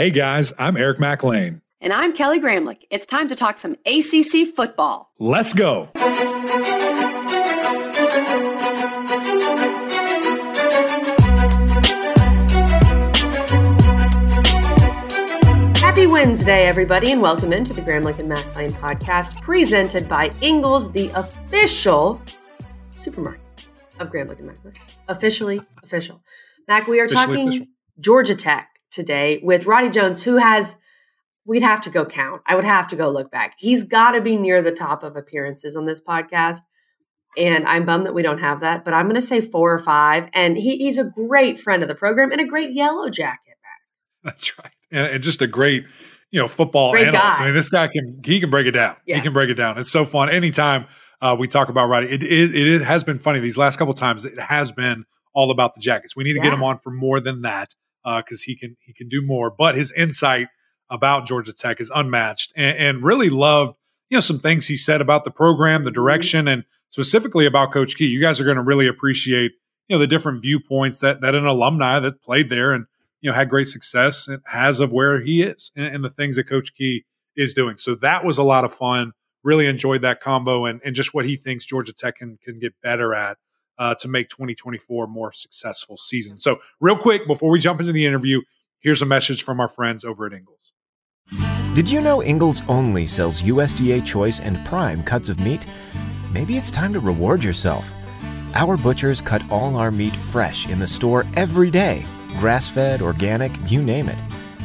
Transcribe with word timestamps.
Hey 0.00 0.08
guys, 0.08 0.50
I'm 0.58 0.78
Eric 0.78 0.98
McLean. 0.98 1.60
And 1.78 1.92
I'm 1.92 2.14
Kelly 2.14 2.40
Gramlich. 2.40 2.86
It's 2.88 3.04
time 3.04 3.28
to 3.28 3.36
talk 3.36 3.58
some 3.58 3.76
ACC 3.84 4.48
football. 4.56 5.10
Let's 5.18 5.52
go. 5.52 5.90
Happy 15.76 16.06
Wednesday, 16.06 16.66
everybody, 16.66 17.12
and 17.12 17.20
welcome 17.20 17.52
into 17.52 17.74
the 17.74 17.82
Gramlich 17.82 18.18
and 18.18 18.30
McLean 18.30 18.70
podcast 18.70 19.42
presented 19.42 20.08
by 20.08 20.30
Ingles, 20.40 20.90
the 20.92 21.10
official 21.10 22.22
supermarket 22.96 23.42
of 23.98 24.08
Gramlich 24.08 24.38
and 24.38 24.46
McLean. 24.46 24.72
Officially 25.08 25.60
official. 25.82 26.22
Mac, 26.66 26.86
we 26.86 27.00
are 27.00 27.04
Officially 27.04 27.26
talking 27.26 27.48
official. 27.48 27.66
Georgia 28.00 28.34
Tech 28.34 28.70
today 28.90 29.40
with 29.42 29.66
Roddy 29.66 29.88
Jones, 29.90 30.22
who 30.22 30.36
has, 30.36 30.76
we'd 31.44 31.62
have 31.62 31.80
to 31.82 31.90
go 31.90 32.04
count. 32.04 32.42
I 32.46 32.54
would 32.54 32.64
have 32.64 32.86
to 32.88 32.96
go 32.96 33.10
look 33.10 33.30
back. 33.30 33.54
He's 33.58 33.82
got 33.84 34.12
to 34.12 34.20
be 34.20 34.36
near 34.36 34.62
the 34.62 34.72
top 34.72 35.02
of 35.02 35.16
appearances 35.16 35.76
on 35.76 35.84
this 35.86 36.00
podcast. 36.00 36.58
And 37.36 37.66
I'm 37.66 37.84
bummed 37.84 38.06
that 38.06 38.14
we 38.14 38.22
don't 38.22 38.38
have 38.40 38.60
that, 38.60 38.84
but 38.84 38.92
I'm 38.92 39.04
going 39.06 39.14
to 39.14 39.22
say 39.22 39.40
four 39.40 39.72
or 39.72 39.78
five. 39.78 40.28
And 40.34 40.56
he, 40.56 40.78
he's 40.78 40.98
a 40.98 41.04
great 41.04 41.60
friend 41.60 41.82
of 41.82 41.88
the 41.88 41.94
program 41.94 42.32
and 42.32 42.40
a 42.40 42.44
great 42.44 42.74
yellow 42.74 43.08
jacket. 43.08 43.54
That's 44.24 44.58
right. 44.58 44.72
And, 44.90 45.06
and 45.14 45.22
just 45.22 45.40
a 45.40 45.46
great, 45.46 45.84
you 46.32 46.40
know, 46.40 46.48
football 46.48 46.90
Great 46.90 47.06
analyst. 47.08 47.38
guy. 47.38 47.44
I 47.44 47.46
mean, 47.46 47.54
this 47.54 47.68
guy 47.68 47.86
can 47.88 48.20
he 48.24 48.40
can 48.40 48.50
break 48.50 48.66
it 48.66 48.72
down. 48.72 48.96
He 49.06 49.20
can 49.20 49.32
break 49.32 49.48
it 49.48 49.54
down. 49.54 49.78
It's 49.78 49.90
so 49.92 50.04
fun. 50.04 50.28
Anytime 50.28 50.86
uh, 51.22 51.36
we 51.38 51.46
talk 51.46 51.68
about 51.68 51.88
Roddy, 51.88 52.08
it, 52.08 52.22
it, 52.24 52.54
it 52.54 52.82
has 52.82 53.04
been 53.04 53.18
funny 53.20 53.38
these 53.38 53.56
last 53.56 53.78
couple 53.78 53.94
times. 53.94 54.24
It 54.24 54.38
has 54.38 54.72
been 54.72 55.04
all 55.32 55.50
about 55.52 55.74
the 55.76 55.80
Jackets. 55.80 56.16
We 56.16 56.24
need 56.24 56.32
to 56.34 56.40
get 56.40 56.46
Yeah. 56.48 56.54
him 56.54 56.64
on 56.64 56.78
for 56.80 56.90
more 56.90 57.20
than 57.20 57.42
that 57.42 57.74
Uh, 58.04 58.22
because 58.22 58.42
he 58.42 58.56
can 58.56 58.76
he 58.80 58.92
can 58.92 59.08
do 59.08 59.20
more. 59.20 59.50
But 59.50 59.74
his 59.74 59.92
insight 59.92 60.48
about 60.88 61.26
Georgia 61.26 61.52
Tech 61.52 61.80
is 61.80 61.90
unmatched, 61.94 62.52
and, 62.56 62.76
and 62.76 63.04
really 63.04 63.30
loved 63.30 63.76
you 64.10 64.16
know 64.16 64.20
some 64.20 64.40
things 64.40 64.66
he 64.66 64.76
said 64.76 65.00
about 65.00 65.24
the 65.24 65.30
program, 65.30 65.84
the 65.84 65.90
mm-hmm. 65.90 65.94
direction, 65.94 66.48
and 66.48 66.64
specifically 66.90 67.46
about 67.46 67.72
Coach 67.72 67.96
Key. 67.96 68.06
You 68.06 68.20
guys 68.20 68.40
are 68.40 68.44
going 68.44 68.56
to 68.56 68.62
really 68.62 68.86
appreciate 68.86 69.52
you 69.88 69.96
know 69.96 69.98
the 69.98 70.06
different 70.06 70.42
viewpoints 70.42 71.00
that 71.00 71.20
that 71.20 71.34
an 71.34 71.46
alumni 71.46 72.00
that 72.00 72.20
played 72.22 72.50
there 72.50 72.72
and 72.72 72.86
you 73.20 73.30
know 73.30 73.34
had 73.34 73.48
great 73.48 73.68
success 73.68 74.28
and 74.28 74.42
has 74.46 74.80
of 74.80 74.92
where 74.92 75.20
he 75.20 75.42
is 75.42 75.72
and, 75.76 75.94
and 75.94 76.04
the 76.04 76.10
things 76.10 76.36
that 76.36 76.44
Coach 76.44 76.74
Key 76.74 77.04
is 77.36 77.54
doing. 77.54 77.78
So 77.78 77.94
that 77.96 78.24
was 78.24 78.38
a 78.38 78.42
lot 78.42 78.64
of 78.64 78.74
fun. 78.74 79.12
Really 79.42 79.66
enjoyed 79.66 80.02
that 80.02 80.20
combo 80.20 80.66
and 80.66 80.80
and 80.84 80.94
just 80.94 81.14
what 81.14 81.24
he 81.24 81.36
thinks 81.36 81.64
Georgia 81.64 81.92
Tech 81.92 82.16
can 82.16 82.38
can 82.42 82.58
get 82.58 82.74
better 82.82 83.14
at. 83.14 83.38
Uh, 83.80 83.94
to 83.94 84.08
make 84.08 84.28
2024 84.28 85.04
a 85.04 85.08
more 85.08 85.32
successful 85.32 85.96
season. 85.96 86.36
So, 86.36 86.60
real 86.80 86.98
quick, 86.98 87.26
before 87.26 87.48
we 87.48 87.58
jump 87.58 87.80
into 87.80 87.92
the 87.92 88.04
interview, 88.04 88.42
here's 88.80 89.00
a 89.00 89.06
message 89.06 89.42
from 89.42 89.58
our 89.58 89.68
friends 89.68 90.04
over 90.04 90.26
at 90.26 90.34
Ingles. 90.34 90.74
Did 91.74 91.88
you 91.88 92.02
know 92.02 92.22
Ingles 92.22 92.60
only 92.68 93.06
sells 93.06 93.40
USDA 93.40 94.04
choice 94.04 94.38
and 94.38 94.62
prime 94.66 95.02
cuts 95.02 95.30
of 95.30 95.40
meat? 95.40 95.64
Maybe 96.30 96.58
it's 96.58 96.70
time 96.70 96.92
to 96.92 97.00
reward 97.00 97.42
yourself. 97.42 97.90
Our 98.54 98.76
butchers 98.76 99.22
cut 99.22 99.42
all 99.50 99.76
our 99.76 99.90
meat 99.90 100.14
fresh 100.14 100.68
in 100.68 100.78
the 100.78 100.86
store 100.86 101.24
every 101.34 101.70
day 101.70 102.04
grass 102.38 102.68
fed, 102.68 103.02
organic, 103.02 103.52
you 103.70 103.82
name 103.82 104.08
it. 104.08 104.22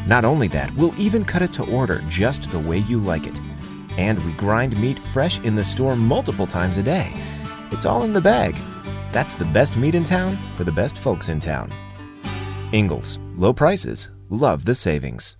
Not 0.07 0.23
only 0.23 0.47
that, 0.49 0.73
we'll 0.75 0.99
even 0.99 1.25
cut 1.25 1.41
it 1.41 1.51
to 1.53 1.71
order 1.71 2.01
just 2.07 2.51
the 2.51 2.59
way 2.59 2.79
you 2.79 2.99
like 2.99 3.27
it. 3.27 3.39
And 3.97 4.23
we 4.23 4.31
grind 4.33 4.79
meat 4.79 4.99
fresh 4.99 5.39
in 5.39 5.55
the 5.55 5.65
store 5.65 5.95
multiple 5.95 6.47
times 6.47 6.77
a 6.77 6.83
day. 6.83 7.11
It's 7.71 7.85
all 7.85 8.03
in 8.03 8.13
the 8.13 8.21
bag. 8.21 8.55
That's 9.15 9.33
the 9.33 9.45
best 9.45 9.77
meat 9.77 9.95
in 9.95 10.03
town 10.03 10.35
for 10.57 10.65
the 10.65 10.73
best 10.73 10.97
folks 10.97 11.29
in 11.29 11.39
town. 11.39 11.71
Ingles, 12.73 13.17
low 13.37 13.53
prices, 13.53 14.09
love 14.29 14.65
the 14.65 14.75
savings. 14.75 15.37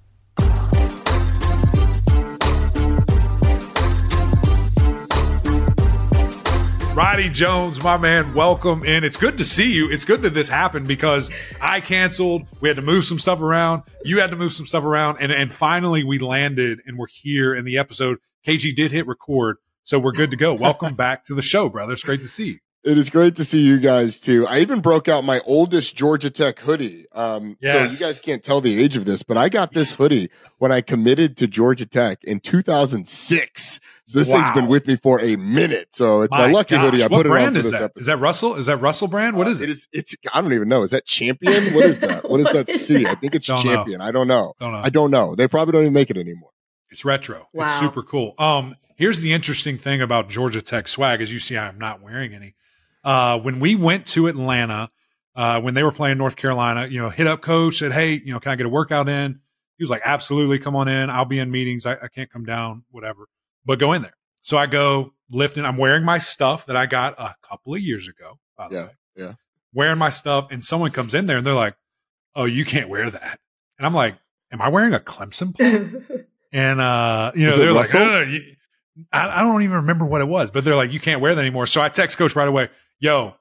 Roddy 6.95 7.27
Jones, 7.27 7.83
my 7.83 7.97
man, 7.97 8.33
welcome 8.33 8.85
in. 8.85 9.03
It's 9.03 9.17
good 9.17 9.37
to 9.39 9.43
see 9.43 9.73
you. 9.73 9.91
It's 9.91 10.05
good 10.05 10.21
that 10.21 10.33
this 10.33 10.47
happened 10.47 10.87
because 10.87 11.29
I 11.59 11.81
canceled. 11.81 12.43
We 12.61 12.69
had 12.69 12.77
to 12.77 12.81
move 12.81 13.03
some 13.03 13.19
stuff 13.19 13.41
around. 13.41 13.83
You 14.05 14.21
had 14.21 14.29
to 14.29 14.37
move 14.37 14.53
some 14.53 14.65
stuff 14.65 14.85
around. 14.85 15.17
And, 15.19 15.33
and 15.33 15.53
finally, 15.53 16.05
we 16.05 16.17
landed 16.19 16.79
and 16.85 16.97
we're 16.97 17.07
here 17.09 17.53
in 17.53 17.65
the 17.65 17.77
episode. 17.77 18.19
KG 18.47 18.73
did 18.73 18.93
hit 18.93 19.05
record. 19.05 19.57
So 19.83 19.99
we're 19.99 20.13
good 20.13 20.31
to 20.31 20.37
go. 20.37 20.53
Welcome 20.53 20.95
back 20.95 21.25
to 21.25 21.35
the 21.35 21.41
show, 21.41 21.67
brother. 21.67 21.91
It's 21.91 22.03
great 22.03 22.21
to 22.21 22.27
see 22.29 22.45
you. 22.45 22.59
It 22.85 22.99
is 22.99 23.09
great 23.09 23.35
to 23.37 23.43
see 23.43 23.61
you 23.61 23.79
guys 23.79 24.19
too. 24.19 24.45
I 24.47 24.59
even 24.59 24.79
broke 24.79 25.07
out 25.07 25.23
my 25.23 25.39
oldest 25.47 25.95
Georgia 25.95 26.29
Tech 26.29 26.59
hoodie. 26.59 27.07
Um, 27.13 27.57
Yes. 27.59 27.97
So 27.97 28.05
you 28.05 28.11
guys 28.11 28.19
can't 28.21 28.43
tell 28.43 28.61
the 28.61 28.79
age 28.79 28.95
of 28.95 29.05
this, 29.05 29.23
but 29.23 29.37
I 29.37 29.49
got 29.49 29.71
this 29.71 29.93
hoodie 29.93 30.29
when 30.59 30.71
I 30.71 30.81
committed 30.81 31.35
to 31.37 31.47
Georgia 31.47 31.87
Tech 31.87 32.23
in 32.23 32.39
2006. 32.39 33.79
So 34.07 34.19
this 34.19 34.29
Wow. 34.29 34.35
thing's 34.43 34.53
been 34.55 34.67
with 34.67 34.85
me 34.85 34.97
for 34.97 35.19
a 35.19 35.35
minute. 35.35 35.89
So 35.93 36.21
it's 36.21 36.31
my, 36.31 36.51
lucky 36.51 36.75
gosh, 36.75 36.85
hoodie. 36.85 37.03
I 37.03 37.07
what 37.07 37.17
put 37.17 37.25
it 37.25 37.29
on 37.29 37.35
brand 37.35 37.53
for 37.55 37.57
is 37.59 37.63
this 37.65 37.71
that? 37.71 37.81
episode. 37.85 37.99
Is 38.01 38.05
that 38.05 38.17
Russell? 38.19 38.55
Is 38.55 38.65
that 38.67 38.77
Russell 38.77 39.07
brand? 39.07 39.35
What 39.35 39.47
is 39.47 39.61
Uh, 39.61 39.63
it? 39.63 39.69
It 39.69 39.73
is. 39.73 39.87
It's. 39.91 40.15
I 40.31 40.41
don't 40.41 40.53
even 40.53 40.67
know. 40.67 40.83
Is 40.83 40.91
that 40.91 41.05
Champion? 41.07 41.73
What 41.73 41.85
is 41.85 41.99
that? 42.01 42.29
What 42.29 42.39
is 42.39 42.47
that 42.51 42.69
C? 42.69 43.07
I 43.07 43.15
think 43.15 43.33
it's 43.33 43.47
Don't 43.47 43.65
know. 43.65 43.73
Champion. 43.77 44.01
I 44.01 44.11
don't 44.11 44.27
know. 44.27 44.53
Don't 44.59 44.73
know. 44.73 44.81
I 44.83 44.89
don't 44.89 45.09
know. 45.09 45.33
They 45.35 45.47
probably 45.47 45.71
don't 45.71 45.81
even 45.81 45.93
make 45.93 46.11
it 46.11 46.17
anymore. 46.17 46.51
It's 46.91 47.03
retro. 47.03 47.47
Wow. 47.51 47.63
It's 47.65 47.79
super 47.79 48.03
cool. 48.03 48.35
Um, 48.37 48.75
here's 48.95 49.21
the 49.21 49.33
interesting 49.33 49.79
thing 49.79 50.01
about 50.03 50.29
Georgia 50.29 50.61
Tech 50.61 50.87
swag. 50.87 51.19
As 51.21 51.33
you 51.33 51.39
see, 51.39 51.57
I'm 51.57 51.79
not 51.79 51.99
wearing 51.99 52.33
any. 52.35 52.53
Uh, 53.05 53.39
when 53.39 53.59
we 53.59 53.75
went 53.75 54.05
to 54.07 54.27
Atlanta, 54.27 54.89
uh, 55.35 55.61
when 55.61 55.73
they 55.75 55.83
were 55.83 55.91
playing 55.91 56.17
North 56.17 56.35
Carolina, 56.35 56.87
you 56.87 56.99
know, 57.01 57.09
hit 57.09 57.27
up 57.27 57.41
coach, 57.41 57.77
said, 57.77 57.93
Hey, 57.93 58.13
you 58.13 58.33
know, 58.33 58.39
can 58.39 58.51
I 58.51 58.55
get 58.55 58.65
a 58.65 58.69
workout 58.69 59.07
in? 59.07 59.39
He 59.77 59.83
was 59.83 59.89
like, 59.89 60.01
Absolutely, 60.03 60.59
come 60.59 60.75
on 60.75 60.87
in. 60.87 61.09
I'll 61.09 61.25
be 61.25 61.39
in 61.39 61.51
meetings. 61.51 61.85
I, 61.85 61.93
I 61.93 62.07
can't 62.07 62.29
come 62.31 62.43
down, 62.45 62.83
whatever. 62.91 63.27
But 63.63 63.79
go 63.79 63.93
in 63.93 64.01
there. 64.01 64.15
So 64.41 64.57
I 64.57 64.65
go 64.65 65.13
lifting. 65.29 65.65
I'm 65.65 65.77
wearing 65.77 66.03
my 66.03 66.17
stuff 66.17 66.65
that 66.65 66.75
I 66.75 66.85
got 66.87 67.15
a 67.19 67.35
couple 67.41 67.73
of 67.75 67.81
years 67.81 68.07
ago, 68.07 68.39
by 68.57 68.67
the 68.69 68.75
Yeah, 68.75 68.81
way. 68.85 68.91
yeah. 69.15 69.33
Wearing 69.73 69.97
my 69.99 70.09
stuff, 70.09 70.47
and 70.51 70.63
someone 70.63 70.91
comes 70.91 71.13
in 71.13 71.25
there 71.27 71.37
and 71.37 71.45
they're 71.45 71.53
like, 71.53 71.75
Oh, 72.35 72.45
you 72.45 72.65
can't 72.65 72.89
wear 72.89 73.09
that. 73.09 73.39
And 73.77 73.85
I'm 73.85 73.93
like, 73.93 74.15
Am 74.51 74.61
I 74.61 74.69
wearing 74.69 74.93
a 74.93 74.99
Clemson 74.99 75.53
plug? 75.57 76.03
And 76.53 76.79
uh, 76.81 77.33
you 77.35 77.45
know, 77.47 77.57
they're 77.57 77.73
like, 77.73 77.93
Russell? 77.93 77.99
no, 77.99 78.05
no, 78.05 78.25
no, 78.25 78.31
you- 78.31 78.55
I, 79.11 79.41
I 79.41 79.43
don't 79.43 79.61
even 79.63 79.75
remember 79.75 80.05
what 80.05 80.21
it 80.21 80.27
was, 80.29 80.51
but 80.51 80.63
they're 80.63 80.75
like, 80.77 80.93
you 80.93 81.01
can't 81.01 81.19
wear 81.19 81.35
that 81.35 81.41
anymore. 81.41 81.65
So 81.65 81.81
I 81.81 81.89
text 81.89 82.17
coach 82.17 82.33
right 82.33 82.47
away, 82.47 82.69
yo, 82.99 83.35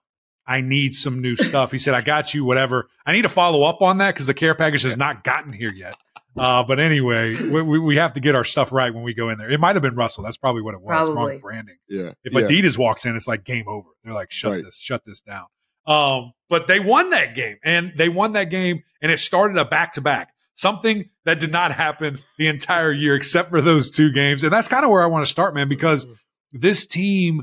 I 0.47 0.61
need 0.61 0.93
some 0.93 1.21
new 1.23 1.37
stuff. 1.37 1.73
He 1.73 1.79
said, 1.79 1.95
I 1.95 2.03
got 2.03 2.35
you, 2.35 2.45
whatever. 2.45 2.89
I 3.07 3.13
need 3.13 3.23
to 3.23 3.29
follow 3.29 3.65
up 3.65 3.81
on 3.83 3.99
that 3.99 4.15
because 4.15 4.27
the 4.27 4.35
care 4.35 4.55
package 4.55 4.83
has 4.83 4.97
not 4.97 5.25
gotten 5.25 5.53
here 5.53 5.73
yet. 5.73 5.97
Uh, 6.37 6.65
but 6.65 6.81
anyway, 6.81 7.37
we, 7.37 7.63
we, 7.63 7.79
we 7.79 7.97
have 7.97 8.13
to 8.15 8.21
get 8.21 8.35
our 8.35 8.43
stuff 8.43 8.73
right 8.73 8.93
when 8.93 9.05
we 9.05 9.15
go 9.15 9.29
in 9.31 9.39
there. 9.39 9.49
It 9.49 9.61
might 9.61 9.77
have 9.77 9.83
been 9.83 9.95
Russell. 9.95 10.25
That's 10.25 10.37
probably 10.37 10.63
what 10.63 10.75
it 10.75 10.81
was. 10.81 11.07
Probably. 11.07 11.33
Wrong 11.33 11.41
branding. 11.41 11.77
Yeah. 11.89 12.13
If 12.25 12.33
yeah. 12.33 12.41
Adidas 12.41 12.77
walks 12.77 13.07
in, 13.07 13.15
it's 13.15 13.29
like 13.29 13.45
game 13.45 13.69
over. 13.69 13.89
They're 14.03 14.13
like, 14.13 14.33
shut 14.33 14.53
Right. 14.53 14.65
this, 14.65 14.79
shut 14.79 15.05
this 15.05 15.21
down. 15.21 15.47
Um, 15.87 16.33
but 16.51 16.67
they 16.67 16.81
won 16.81 17.11
that 17.11 17.35
game 17.37 17.59
and 17.63 17.93
they 17.97 18.09
won 18.09 18.33
that 18.33 18.51
game 18.51 18.83
and 19.01 19.13
it 19.13 19.19
started 19.21 19.57
a 19.59 19.65
back 19.65 19.93
to 19.93 20.01
back, 20.01 20.35
something 20.55 21.09
that 21.25 21.39
did 21.39 21.53
not 21.53 21.73
happen 21.73 22.19
the 22.39 22.49
entire 22.49 22.91
year 22.91 23.15
except 23.15 23.51
for 23.51 23.61
those 23.61 23.91
two 23.91 24.11
games. 24.11 24.43
And 24.43 24.53
that's 24.53 24.67
kind 24.67 24.85
of 24.85 24.91
where 24.91 25.03
I 25.03 25.07
want 25.07 25.25
to 25.25 25.31
start, 25.31 25.55
man, 25.55 25.69
because 25.69 26.07
this 26.53 26.85
team, 26.87 27.43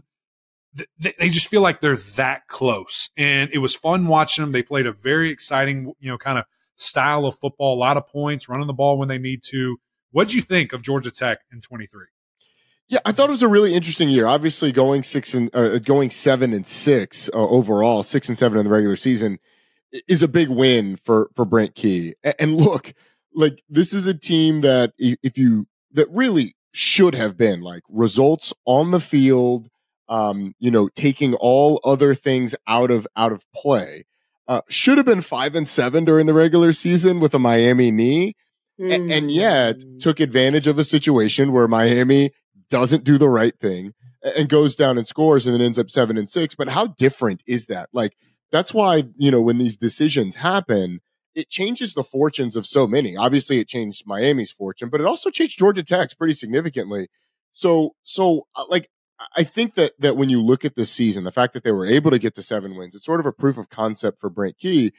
th- 0.75 0.89
th- 1.01 1.15
they 1.17 1.29
just 1.29 1.47
feel 1.47 1.61
like 1.61 1.81
they're 1.81 1.97
that 1.97 2.47
close. 2.47 3.09
And 3.17 3.49
it 3.53 3.59
was 3.59 3.75
fun 3.75 4.07
watching 4.07 4.43
them. 4.43 4.51
They 4.51 4.63
played 4.63 4.85
a 4.85 4.91
very 4.91 5.29
exciting, 5.29 5.93
you 5.99 6.09
know, 6.09 6.17
kind 6.17 6.37
of 6.37 6.45
style 6.75 7.25
of 7.25 7.37
football, 7.37 7.75
a 7.75 7.79
lot 7.79 7.97
of 7.97 8.07
points, 8.07 8.49
running 8.49 8.67
the 8.67 8.73
ball 8.73 8.97
when 8.97 9.07
they 9.07 9.17
need 9.17 9.41
to. 9.49 9.77
What'd 10.11 10.33
you 10.33 10.41
think 10.41 10.73
of 10.73 10.81
Georgia 10.81 11.11
Tech 11.11 11.39
in 11.51 11.61
23? 11.61 12.05
Yeah, 12.87 12.99
I 13.05 13.13
thought 13.13 13.29
it 13.29 13.31
was 13.31 13.41
a 13.41 13.47
really 13.47 13.73
interesting 13.73 14.09
year. 14.09 14.27
Obviously, 14.27 14.73
going 14.73 15.03
six 15.03 15.33
and 15.33 15.49
uh, 15.55 15.79
going 15.79 16.09
seven 16.09 16.51
and 16.51 16.67
six 16.67 17.29
uh, 17.33 17.37
overall, 17.37 18.03
six 18.03 18.27
and 18.27 18.37
seven 18.37 18.59
in 18.59 18.65
the 18.65 18.71
regular 18.71 18.97
season, 18.97 19.39
is 20.09 20.21
a 20.21 20.27
big 20.27 20.49
win 20.49 20.97
for 20.97 21.29
for 21.33 21.45
Brent 21.45 21.73
Key. 21.73 22.15
And 22.37 22.57
look, 22.57 22.93
like 23.33 23.63
this 23.69 23.93
is 23.93 24.07
a 24.07 24.13
team 24.13 24.59
that 24.61 24.91
if 24.97 25.37
you 25.37 25.67
that 25.93 26.09
really 26.11 26.55
should 26.73 27.15
have 27.15 27.37
been 27.37 27.61
like 27.61 27.83
results 27.87 28.51
on 28.65 28.91
the 28.91 28.99
field, 28.99 29.69
um, 30.11 30.53
you 30.59 30.69
know, 30.69 30.89
taking 30.89 31.33
all 31.33 31.79
other 31.83 32.13
things 32.13 32.53
out 32.67 32.91
of 32.91 33.07
out 33.15 33.31
of 33.31 33.43
play. 33.55 34.05
Uh, 34.47 34.61
should 34.67 34.97
have 34.97 35.05
been 35.05 35.21
five 35.21 35.55
and 35.55 35.67
seven 35.67 36.03
during 36.05 36.25
the 36.27 36.33
regular 36.33 36.73
season 36.73 37.19
with 37.19 37.33
a 37.33 37.39
Miami 37.39 37.89
knee, 37.89 38.35
a- 38.79 38.91
and 38.93 39.31
yet 39.31 39.77
Mm. 39.79 39.99
took 39.99 40.19
advantage 40.19 40.67
of 40.67 40.77
a 40.77 40.83
situation 40.83 41.51
where 41.53 41.67
Miami 41.67 42.31
doesn't 42.69 43.03
do 43.05 43.17
the 43.17 43.29
right 43.29 43.57
thing 43.59 43.93
and 44.35 44.49
goes 44.49 44.75
down 44.75 44.97
and 44.97 45.07
scores 45.07 45.47
and 45.47 45.53
then 45.55 45.61
ends 45.61 45.79
up 45.79 45.89
seven 45.89 46.17
and 46.17 46.29
six. 46.29 46.53
But 46.55 46.67
how 46.67 46.87
different 46.87 47.41
is 47.47 47.67
that? 47.67 47.89
Like, 47.93 48.13
that's 48.51 48.73
why, 48.73 49.05
you 49.17 49.31
know, 49.31 49.41
when 49.41 49.57
these 49.59 49.77
decisions 49.77 50.35
happen, 50.35 50.99
it 51.33 51.49
changes 51.49 51.93
the 51.93 52.03
fortunes 52.03 52.57
of 52.57 52.65
so 52.67 52.85
many. 52.85 53.15
Obviously, 53.15 53.59
it 53.59 53.67
changed 53.69 54.03
Miami's 54.05 54.51
fortune, 54.51 54.89
but 54.89 54.99
it 54.99 55.07
also 55.07 55.29
changed 55.29 55.57
Georgia 55.57 55.83
Tech's 55.83 56.13
pretty 56.13 56.33
significantly. 56.33 57.07
So, 57.53 57.95
so 58.03 58.47
uh, 58.55 58.65
like, 58.69 58.89
I- 59.35 59.43
think 59.43 59.75
that 59.75 59.93
that 59.99 60.17
when 60.17 60.29
you 60.29 60.41
look 60.41 60.65
at 60.65 60.75
this 60.75 60.91
season, 60.91 61.23
the 61.23 61.31
fact 61.31 61.53
that 61.53 61.63
they 61.63 61.71
were 61.71 61.85
able 61.85 62.11
to 62.11 62.19
get 62.19 62.35
to 62.35 62.41
seven 62.43 62.75
wins, 62.75 62.95
it's 62.95 63.05
sort 63.05 63.19
of 63.19 63.25
a 63.25 63.31
proof 63.31 63.57
of 63.57 63.69
concept 63.69 64.19
for 64.19 64.29
Brent 64.29 64.57
Key. 64.57 64.91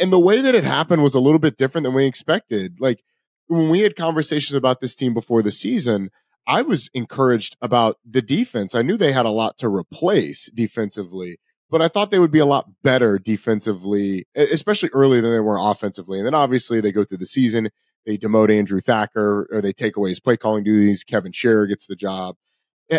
And 0.00 0.12
the 0.12 0.18
way 0.18 0.40
that 0.40 0.54
it 0.54 0.64
happened 0.64 1.02
was 1.02 1.14
a 1.14 1.20
little 1.20 1.38
bit 1.38 1.56
different 1.56 1.84
than 1.84 1.94
we 1.94 2.04
expected. 2.04 2.76
Like 2.78 3.02
when 3.46 3.70
we 3.70 3.80
had 3.80 3.96
conversations 3.96 4.54
about 4.54 4.80
this 4.80 4.94
team 4.94 5.14
before 5.14 5.42
the 5.42 5.50
season, 5.50 6.10
I 6.46 6.62
was 6.62 6.88
encouraged 6.94 7.56
about 7.60 7.96
the 8.08 8.22
defense. 8.22 8.74
I 8.74 8.82
knew 8.82 8.96
they 8.96 9.12
had 9.12 9.26
a 9.26 9.30
lot 9.30 9.58
to 9.58 9.68
replace 9.68 10.50
defensively, 10.54 11.38
but 11.70 11.82
I 11.82 11.88
thought 11.88 12.10
they 12.10 12.18
would 12.18 12.30
be 12.30 12.38
a 12.38 12.46
lot 12.46 12.70
better 12.82 13.18
defensively, 13.18 14.26
especially 14.34 14.90
earlier 14.92 15.20
than 15.20 15.32
they 15.32 15.40
were 15.40 15.58
offensively. 15.58 16.18
And 16.18 16.26
then 16.26 16.34
obviously 16.34 16.80
they 16.80 16.92
go 16.92 17.04
through 17.04 17.18
the 17.18 17.26
season, 17.26 17.70
they 18.06 18.16
demote 18.16 18.50
Andrew 18.50 18.80
Thacker 18.80 19.46
or 19.50 19.60
they 19.60 19.72
take 19.72 19.96
away 19.96 20.10
his 20.10 20.20
play 20.20 20.36
calling 20.36 20.64
duties. 20.64 21.04
Kevin 21.04 21.32
Sherrer 21.32 21.68
gets 21.68 21.86
the 21.86 21.96
job 21.96 22.36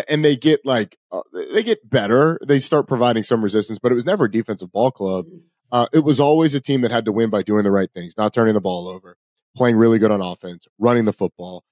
and 0.08 0.24
they 0.24 0.36
get 0.36 0.60
like, 0.64 0.98
uh, 1.12 1.22
they 1.52 1.62
get 1.62 1.88
better. 1.88 2.38
They 2.46 2.60
start 2.60 2.86
providing 2.86 3.22
some 3.22 3.42
resistance, 3.42 3.78
but 3.78 3.92
it 3.92 3.94
was 3.94 4.06
never 4.06 4.26
a 4.26 4.30
defensive 4.30 4.72
ball 4.72 4.90
club. 4.90 5.26
Mm-hmm. 5.26 5.38
Uh, 5.72 5.86
it 5.92 6.04
was 6.04 6.18
always 6.18 6.54
a 6.54 6.60
team 6.60 6.80
that 6.80 6.90
had 6.90 7.04
to 7.04 7.12
win 7.12 7.30
by 7.30 7.42
doing 7.42 7.64
the 7.64 7.70
right 7.70 7.90
things, 7.92 8.14
not 8.16 8.34
turning 8.34 8.54
the 8.54 8.60
ball 8.60 8.88
over, 8.88 9.16
playing 9.56 9.76
really 9.76 9.98
good 9.98 10.10
on 10.10 10.20
offense, 10.20 10.66
running 10.78 11.04
the 11.04 11.12
football. 11.12 11.64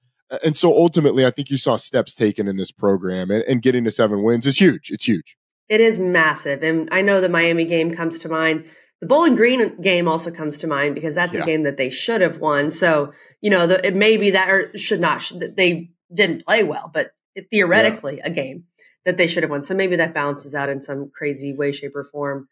And 0.43 0.55
so 0.55 0.71
ultimately, 0.71 1.25
I 1.25 1.31
think 1.31 1.49
you 1.49 1.57
saw 1.57 1.75
steps 1.75 2.13
taken 2.13 2.47
in 2.47 2.55
this 2.55 2.71
program 2.71 3.31
and, 3.31 3.43
and 3.43 3.61
getting 3.61 3.83
to 3.85 3.91
seven 3.91 4.23
wins 4.23 4.45
is 4.45 4.59
huge. 4.59 4.89
It's 4.91 5.05
huge. 5.05 5.35
It 5.67 5.81
is 5.81 5.99
massive. 5.99 6.63
And 6.63 6.87
I 6.91 7.01
know 7.01 7.19
the 7.19 7.29
Miami 7.29 7.65
game 7.65 7.93
comes 7.93 8.19
to 8.19 8.29
mind. 8.29 8.65
The 9.01 9.07
Bowling 9.07 9.35
Green 9.35 9.81
game 9.81 10.07
also 10.07 10.29
comes 10.29 10.57
to 10.59 10.67
mind 10.67 10.95
because 10.95 11.15
that's 11.15 11.35
yeah. 11.35 11.43
a 11.43 11.45
game 11.45 11.63
that 11.63 11.77
they 11.77 11.89
should 11.89 12.21
have 12.21 12.37
won. 12.39 12.69
So, 12.69 13.13
you 13.41 13.49
know, 13.49 13.67
the, 13.67 13.85
it 13.85 13.95
may 13.95 14.17
be 14.17 14.31
that 14.31 14.49
or 14.49 14.77
should 14.77 14.99
not, 14.99 15.21
should, 15.21 15.55
they 15.55 15.91
didn't 16.13 16.45
play 16.45 16.63
well, 16.63 16.91
but 16.93 17.11
theoretically 17.49 18.17
yeah. 18.17 18.27
a 18.27 18.29
game 18.29 18.65
that 19.05 19.17
they 19.17 19.27
should 19.27 19.43
have 19.43 19.49
won. 19.49 19.61
So 19.61 19.73
maybe 19.73 19.95
that 19.95 20.13
balances 20.13 20.53
out 20.53 20.69
in 20.69 20.81
some 20.81 21.11
crazy 21.13 21.53
way, 21.53 21.71
shape, 21.71 21.95
or 21.95 22.03
form. 22.03 22.47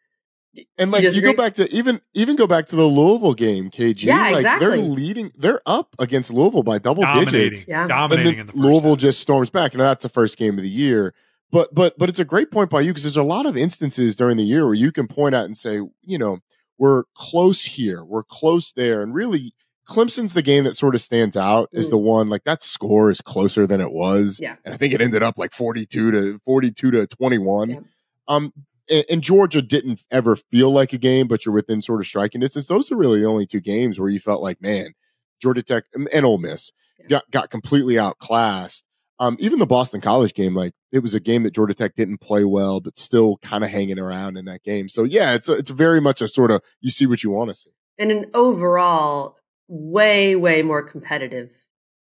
And 0.77 0.91
like 0.91 1.03
you, 1.03 1.12
you 1.12 1.21
go 1.21 1.33
back 1.33 1.53
to 1.56 1.71
even 1.74 2.01
even 2.15 2.35
go 2.35 2.47
back 2.47 2.68
to 2.68 2.75
the 2.75 2.83
Louisville 2.83 3.35
game, 3.35 3.69
KG. 3.69 4.03
Yeah, 4.03 4.24
like 4.24 4.38
exactly. 4.38 4.68
They're 4.68 4.77
leading. 4.77 5.31
They're 5.38 5.62
up 5.68 5.95
against 6.00 6.31
Louisville 6.31 6.63
by 6.63 6.79
double 6.79 7.03
dominating, 7.03 7.50
digits. 7.51 7.68
Yeah, 7.68 7.88
dominating. 7.88 8.39
And 8.39 8.56
Louisville 8.56 8.91
half. 8.91 9.00
just 9.00 9.19
storms 9.19 9.51
back, 9.51 9.74
and 9.74 9.81
that's 9.81 10.01
the 10.01 10.09
first 10.09 10.38
game 10.38 10.57
of 10.57 10.63
the 10.63 10.69
year. 10.69 11.13
But 11.51 11.75
but 11.75 11.97
but 12.00 12.09
it's 12.09 12.19
a 12.19 12.25
great 12.25 12.50
point 12.50 12.71
by 12.71 12.81
you 12.81 12.91
because 12.91 13.03
there's 13.03 13.18
a 13.18 13.24
lot 13.24 13.45
of 13.45 13.56
instances 13.56 14.15
during 14.15 14.38
the 14.38 14.44
year 14.44 14.65
where 14.65 14.74
you 14.74 14.91
can 14.91 15.07
point 15.07 15.35
out 15.35 15.45
and 15.45 15.56
say, 15.56 15.81
you 16.01 16.18
know, 16.18 16.39
we're 16.79 17.03
close 17.15 17.63
here, 17.63 18.03
we're 18.03 18.24
close 18.24 18.71
there, 18.71 19.03
and 19.03 19.13
really 19.13 19.53
Clemson's 19.88 20.34
the 20.34 20.42
game 20.42 20.66
that 20.66 20.75
sort 20.75 20.95
of 20.95 21.01
stands 21.01 21.38
out 21.38 21.69
is 21.72 21.89
the 21.89 21.98
one 21.98 22.30
like 22.30 22.44
that 22.44 22.62
score 22.62 23.10
is 23.10 23.22
closer 23.22 23.66
than 23.66 23.80
it 23.80 23.92
was. 23.92 24.39
Yeah. 24.39 24.56
And 24.66 24.74
I 24.74 24.78
think 24.78 24.94
it 24.94 25.01
ended 25.01 25.24
up 25.24 25.38
like 25.38 25.54
42 25.54 26.12
to 26.12 26.39
42 26.45 26.92
to 26.92 27.07
21. 27.07 27.69
Yeah. 27.69 27.80
Um 28.28 28.54
and, 28.89 29.06
and, 29.10 29.22
Georgia 29.22 29.62
didn't 29.62 30.01
ever 30.12 30.38
feel 30.38 30.72
like 30.72 30.94
a 30.94 30.98
game, 30.98 31.28
but 31.28 31.45
you're 31.45 31.56
within 31.56 31.81
sort 31.81 32.00
of 32.00 32.07
striking 32.07 32.39
distance. 32.39 32.68
Those 32.68 32.89
are 32.89 32.95
really 32.95 33.19
the 33.19 33.25
only 33.28 33.45
two 33.45 33.60
games 33.60 34.00
where 34.00 34.10
you 34.10 34.19
felt 34.19 34.42
like, 34.42 34.62
man, 34.62 34.94
Georgia 35.42 35.62
Tech 35.62 35.86
and, 35.94 36.07
and 36.13 36.25
Ole 36.25 36.38
Miss 36.38 36.72
yeah. 37.00 37.07
got, 37.07 37.31
got 37.31 37.50
completely 37.50 38.00
outclassed. 38.00 38.86
Um, 39.19 39.36
even 39.39 39.60
the 39.60 39.66
Boston 39.66 40.00
College 40.00 40.34
game, 40.34 40.56
like 40.56 40.74
it 40.92 41.00
was 41.00 41.13
a 41.13 41.19
game 41.19 41.44
that 41.44 41.54
Georgia 41.54 41.74
Tech 41.74 41.95
didn't 41.95 42.19
play 42.19 42.44
well, 42.44 42.80
but 42.80 42.98
still 42.98 43.38
kind 43.38 43.63
of 43.63 43.69
hanging 43.69 44.00
around 44.00 44.38
in 44.38 44.45
that 44.45 44.63
game. 44.63 44.89
So 44.89 45.04
yeah, 45.04 45.34
it's 45.34 45.50
a, 45.50 45.54
it's 45.54 45.72
very 45.72 46.00
much 46.00 46.22
a 46.22 46.28
sort 46.28 46.51
of 46.51 46.62
you 46.81 46.92
see 46.92 47.07
what 47.07 47.24
you 47.24 47.31
want 47.31 47.50
to 47.50 47.56
see. 47.56 47.72
And 47.98 48.12
an 48.12 48.28
overall 48.34 49.38
way 49.67 50.35
way 50.35 50.61
more 50.61 50.81
competitive 50.81 51.51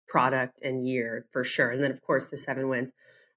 product 0.08 0.58
and 0.62 0.87
year 0.87 1.26
for 1.32 1.44
sure. 1.44 1.70
And 1.70 1.82
then 1.82 1.90
of 1.90 2.02
course 2.02 2.28
the 2.28 2.37
seven 2.37 2.69
wins. 2.69 2.90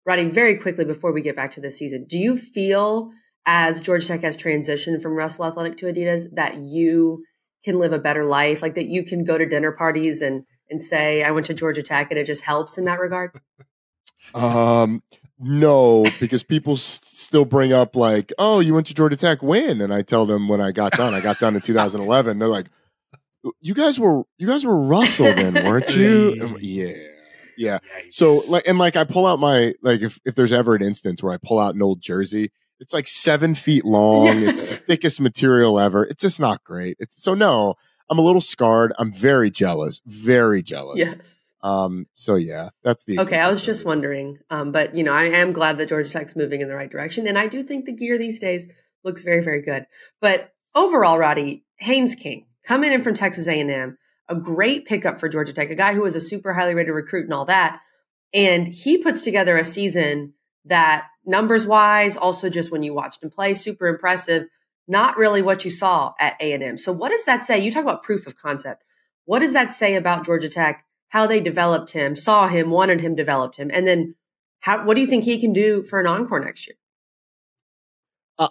Roddy, 0.06 0.30
very 0.30 0.58
quickly 0.58 0.86
before 0.86 1.12
we 1.12 1.22
get 1.22 1.36
back 1.36 1.52
to 1.54 1.62
the 1.62 1.72
season, 1.72 2.06
do 2.08 2.18
you 2.18 2.38
feel 2.38 3.12
as 3.46 3.82
Georgia 3.82 4.08
Tech 4.08 4.22
has 4.22 4.38
transitioned 4.38 5.02
from 5.02 5.14
Russell 5.14 5.46
Athletic 5.46 5.78
to 5.78 5.86
Adidas 5.86 6.26
that 6.34 6.58
you 6.58 7.24
can 7.64 7.80
live 7.80 7.94
a 7.94 8.00
better 8.00 8.26
life, 8.26 8.62
like 8.62 8.76
that 8.76 8.88
you 8.88 9.04
can 9.04 9.24
go 9.24 9.38
to 9.38 9.46
dinner 9.46 9.72
parties 9.72 10.22
and 10.22 10.44
and 10.70 10.82
say 10.82 11.24
I 11.24 11.32
went 11.32 11.46
to 11.48 11.54
Georgia 11.54 11.82
Tech 11.82 12.12
and 12.12 12.20
it 12.20 12.26
just 12.26 12.44
helps 12.44 12.78
in 12.78 12.86
that 12.86 13.00
regard? 13.00 13.32
Um, 14.34 15.02
no, 15.40 16.06
because 16.20 16.44
people 16.44 16.76
still 16.76 17.46
bring 17.46 17.72
up 17.72 17.96
like, 17.96 18.34
"Oh, 18.38 18.60
you 18.60 18.74
went 18.74 18.88
to 18.88 18.94
Georgia 18.94 19.16
Tech, 19.16 19.42
when?" 19.42 19.80
And 19.82 19.94
I 19.94 20.02
tell 20.02 20.26
them 20.26 20.48
when 20.48 20.60
I 20.60 20.72
got 20.72 20.94
done. 20.94 21.14
I 21.14 21.22
got 21.22 21.40
done 21.40 21.56
in 21.56 21.62
2011. 21.62 22.40
They're 22.40 22.48
like, 22.48 22.68
"You 23.62 23.74
guys 23.74 24.00
were 24.00 24.24
you 24.38 24.48
guys 24.48 24.66
were 24.66 24.80
Russell 24.80 25.34
then, 25.34 25.54
weren't 25.66 25.90
you?" 25.96 26.58
yeah. 26.60 26.96
Yeah. 27.58 27.80
Yikes. 27.80 28.14
So 28.14 28.40
like 28.52 28.68
and 28.68 28.78
like 28.78 28.96
I 28.96 29.04
pull 29.04 29.26
out 29.26 29.40
my 29.40 29.74
like 29.82 30.02
if, 30.02 30.20
if 30.26 30.36
there's 30.36 30.54
ever 30.54 30.76
an 30.76 30.84
instance 30.84 31.24
where 31.24 31.34
I 31.34 31.38
pull 31.38 31.60
out 31.60 31.76
an 31.76 31.82
old 31.82 32.02
jersey, 32.02 32.52
it's 32.80 32.94
like 32.94 33.08
seven 33.08 33.56
feet 33.56 33.84
long. 33.84 34.42
Yes. 34.42 34.50
It's 34.50 34.78
the 34.78 34.84
thickest 34.84 35.20
material 35.20 35.80
ever. 35.80 36.06
It's 36.06 36.22
just 36.22 36.40
not 36.40 36.64
great. 36.64 36.98
It's 37.00 37.22
so 37.22 37.34
no, 37.34 37.76
I'm 38.10 38.20
a 38.20 38.22
little 38.22 38.42
scarred. 38.42 38.94
I'm 39.00 39.12
very 39.12 39.50
jealous. 39.50 40.02
Very 40.06 40.62
jealous. 40.62 41.00
Yes. 41.00 41.36
Um, 41.62 42.06
so 42.14 42.36
yeah, 42.36 42.70
that's 42.84 43.04
the 43.04 43.20
okay. 43.20 43.40
I 43.40 43.50
was 43.50 43.62
just 43.62 43.84
wondering, 43.84 44.40
um, 44.50 44.72
but 44.72 44.96
you 44.96 45.04
know, 45.04 45.14
I 45.14 45.24
am 45.24 45.52
glad 45.52 45.78
that 45.78 45.90
Georgia 45.90 46.10
Tech's 46.10 46.36
moving 46.36 46.62
in 46.62 46.68
the 46.68 46.76
right 46.76 46.90
direction, 46.90 47.28
and 47.28 47.38
I 47.38 47.48
do 47.48 47.64
think 47.64 47.86
the 47.86 47.92
gear 47.92 48.18
these 48.18 48.40
days 48.40 48.68
looks 49.04 49.24
very, 49.24 49.44
very 49.44 49.62
good. 49.62 49.86
But 50.22 50.54
overall, 50.76 51.18
Roddy 51.18 51.66
Haynes 51.78 52.14
King 52.16 52.46
coming 52.68 52.92
in 52.92 53.02
from 53.02 53.16
Texas 53.16 53.48
A&M, 53.48 53.98
a 54.30 54.36
great 54.36 54.86
pickup 54.86 55.20
for 55.20 55.30
Georgia 55.30 55.54
Tech, 55.54 55.72
a 55.72 55.76
guy 55.76 55.94
who 55.94 56.02
was 56.02 56.16
a 56.16 56.22
super 56.22 56.54
highly 56.54 56.76
rated 56.76 56.94
recruit 56.94 57.24
and 57.24 57.34
all 57.34 57.46
that, 57.46 57.80
and 58.34 58.68
he 58.68 58.98
puts 58.98 59.24
together 59.24 59.58
a 59.58 59.64
season 59.64 60.34
that 60.66 61.06
numbers 61.26 61.66
wise, 61.66 62.18
also 62.18 62.50
just 62.50 62.72
when 62.72 62.84
you 62.84 62.94
watched 62.94 63.24
him 63.24 63.30
play, 63.30 63.54
super 63.54 63.88
impressive. 63.88 64.48
Not 64.86 65.18
really 65.18 65.42
what 65.42 65.66
you 65.66 65.72
saw 65.72 66.14
at 66.20 66.36
A&M. 66.40 66.78
So 66.78 66.92
what 66.92 67.10
does 67.10 67.26
that 67.26 67.44
say? 67.44 67.60
You 67.60 67.72
talk 67.72 67.84
about 67.84 68.04
proof 68.04 68.28
of 68.28 68.38
concept. 68.38 68.84
What 69.26 69.40
does 69.40 69.54
that 69.54 69.72
say 69.72 69.96
about 69.96 70.26
Georgia 70.26 70.50
Tech? 70.50 70.86
How 71.10 71.26
they 71.26 71.40
developed 71.40 71.92
him, 71.92 72.16
saw 72.16 72.48
him, 72.48 72.70
wanted 72.70 73.00
him, 73.00 73.16
developed 73.16 73.56
him, 73.56 73.70
and 73.74 73.88
then 73.88 74.16
how? 74.60 74.86
What 74.86 74.96
do 74.96 75.02
you 75.02 75.08
think 75.08 75.24
he 75.24 75.40
can 75.40 75.54
do 75.54 75.84
for 75.84 76.02
an 76.02 76.08
encore 76.08 76.42
next 76.42 76.68
year? 76.68 76.76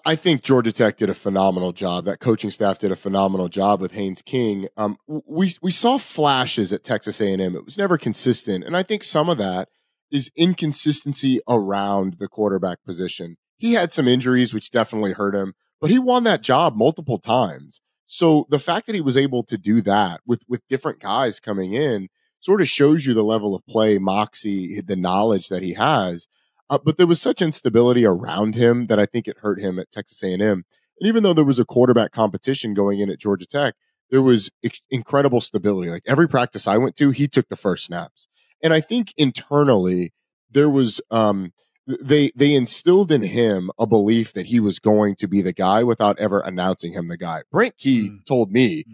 I 0.05 0.17
think 0.17 0.43
Georgia 0.43 0.73
Tech 0.73 0.97
did 0.97 1.11
a 1.11 1.15
phenomenal 1.15 1.73
job. 1.73 2.06
That 2.06 2.19
coaching 2.19 2.50
staff 2.50 2.79
did 2.81 2.91
a 2.91 2.97
phenomenal 2.97 3.49
job 3.49 3.81
with 3.81 3.93
Haynes 3.93 4.21
King. 4.21 4.67
Um, 4.77 4.97
we 5.06 5.55
we 5.62 5.71
saw 5.71 5.99
flashes 5.99 6.73
at 6.73 6.83
Texas 6.83 7.21
A&M. 7.21 7.41
It 7.55 7.65
was 7.65 7.79
never 7.79 7.97
consistent, 7.97 8.65
and 8.65 8.77
I 8.77 8.83
think 8.83 9.05
some 9.05 9.29
of 9.29 9.38
that 9.38 9.69
is 10.11 10.31
inconsistency 10.37 11.41
around 11.49 12.17
the 12.19 12.27
quarterback 12.27 12.83
position. 12.85 13.37
He 13.59 13.75
had 13.75 13.93
some 13.93 14.09
injuries, 14.09 14.53
which 14.53 14.73
definitely 14.73 15.12
hurt 15.12 15.35
him, 15.37 15.55
but 15.81 15.91
he 15.91 15.99
won 15.99 16.25
that 16.25 16.43
job 16.43 16.75
multiple 16.75 17.19
times. 17.19 17.81
So 18.06 18.47
the 18.50 18.59
fact 18.59 18.87
that 18.87 18.94
he 18.94 19.00
was 19.00 19.17
able 19.17 19.44
to 19.44 19.56
do 19.56 19.81
that 19.83 20.21
with 20.27 20.43
with 20.49 20.67
different 20.69 20.99
guys 20.99 21.38
coming 21.38 21.75
in 21.75 22.09
sort 22.41 22.61
of 22.61 22.69
shows 22.69 23.06
you 23.06 23.15
the 23.15 23.23
level 23.23 23.55
of 23.55 23.67
play, 23.67 23.99
moxie, 23.99 24.81
the 24.81 24.97
knowledge 24.97 25.49
that 25.49 25.62
he 25.62 25.75
has. 25.75 26.26
Uh, 26.68 26.78
but 26.82 26.96
there 26.96 27.06
was 27.06 27.20
such 27.20 27.40
instability 27.40 28.04
around 28.04 28.54
him 28.54 28.87
that 28.87 28.99
I 28.99 29.06
think 29.06 29.28
it 29.28 29.38
hurt 29.38 29.61
him 29.61 29.78
at 29.78 29.90
Texas 29.92 30.23
A&M. 30.23 30.40
And 30.40 30.64
even 31.00 31.23
though 31.23 31.35
there 31.35 31.44
was 31.44 31.58
a 31.58 31.64
quarterback 31.64 32.12
competition 32.12 32.75
going 32.75 33.00
in 33.00 33.11
at 33.11 33.20
Georgia 33.20 33.46
Tech, 33.46 33.75
there 34.11 34.23
was 34.23 34.50
incredible 34.90 35.40
stability. 35.40 35.90
Like 35.90 36.02
every 36.06 36.28
practice 36.28 36.66
I 36.66 36.76
went 36.76 36.96
to, 36.96 37.11
he 37.11 37.28
took 37.28 37.49
the 37.49 37.56
first 37.56 37.85
snaps. 37.85 38.28
And 38.62 38.73
I 38.73 38.80
think 38.80 39.12
internally 39.16 40.12
there 40.50 40.70
was 40.70 41.00
um, 41.11 41.52
they 41.87 42.30
they 42.35 42.54
instilled 42.54 43.12
in 43.12 43.23
him 43.23 43.70
a 43.78 43.87
belief 43.87 44.32
that 44.32 44.46
he 44.46 44.61
was 44.61 44.78
going 44.78 45.16
to 45.16 45.28
be 45.28 45.42
the 45.42 45.52
guy 45.52 45.82
without 45.82 46.18
ever 46.18 46.40
announcing 46.40 46.92
him 46.92 47.08
the 47.08 47.16
guy. 47.16 47.42
Brent 47.50 47.76
Key 47.78 48.11
mm. 48.11 48.25
told 48.25 48.50
me 48.50 48.85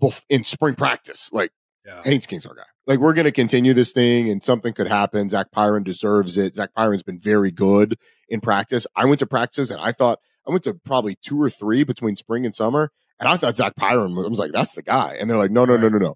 mm. 0.00 0.22
in 0.28 0.44
spring 0.44 0.74
practice, 0.74 1.30
like 1.32 1.52
yeah. 1.86 2.02
Haynes 2.04 2.26
King's 2.26 2.46
our 2.46 2.54
guy. 2.54 2.62
Like 2.86 2.98
we're 2.98 3.12
going 3.12 3.26
to 3.26 3.32
continue 3.32 3.74
this 3.74 3.92
thing, 3.92 4.28
and 4.28 4.42
something 4.42 4.72
could 4.72 4.88
happen. 4.88 5.30
Zach 5.30 5.48
Pyron 5.54 5.84
deserves 5.84 6.36
it. 6.36 6.56
Zach 6.56 6.70
Pyron's 6.76 7.02
been 7.02 7.20
very 7.20 7.50
good 7.50 7.96
in 8.28 8.40
practice. 8.40 8.86
I 8.96 9.04
went 9.04 9.20
to 9.20 9.26
practice 9.26 9.70
and 9.70 9.80
I 9.80 9.92
thought 9.92 10.18
I 10.46 10.50
went 10.50 10.64
to 10.64 10.74
probably 10.74 11.16
two 11.22 11.40
or 11.40 11.48
three 11.48 11.84
between 11.84 12.16
spring 12.16 12.44
and 12.44 12.54
summer, 12.54 12.90
and 13.20 13.28
I 13.28 13.36
thought 13.36 13.56
Zach 13.56 13.74
Pyron 13.78 14.16
was, 14.16 14.26
I 14.26 14.30
was 14.30 14.38
like, 14.38 14.52
that's 14.52 14.74
the 14.74 14.82
guy. 14.82 15.16
And 15.18 15.30
they're 15.30 15.38
like, 15.38 15.52
no, 15.52 15.64
no, 15.64 15.76
no, 15.76 15.88
no, 15.88 15.98
no. 15.98 16.14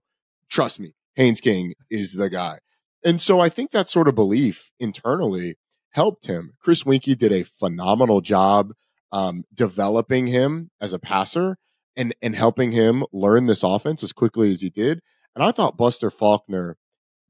Trust 0.48 0.80
me, 0.80 0.94
Haynes 1.14 1.40
King 1.40 1.74
is 1.90 2.14
the 2.14 2.28
guy. 2.28 2.58
And 3.04 3.20
so 3.20 3.38
I 3.38 3.48
think 3.48 3.70
that 3.70 3.88
sort 3.88 4.08
of 4.08 4.16
belief 4.16 4.72
internally 4.80 5.56
helped 5.90 6.26
him. 6.26 6.54
Chris 6.60 6.82
Weinke 6.82 7.16
did 7.16 7.32
a 7.32 7.44
phenomenal 7.44 8.20
job 8.20 8.72
um, 9.12 9.44
developing 9.54 10.26
him 10.26 10.70
as 10.80 10.92
a 10.92 10.98
passer 10.98 11.56
and 11.96 12.14
and 12.20 12.36
helping 12.36 12.72
him 12.72 13.04
learn 13.12 13.46
this 13.46 13.62
offense 13.62 14.02
as 14.02 14.12
quickly 14.12 14.52
as 14.52 14.60
he 14.60 14.70
did. 14.70 15.00
And 15.36 15.44
I 15.44 15.52
thought 15.52 15.76
Buster 15.76 16.10
Faulkner 16.10 16.78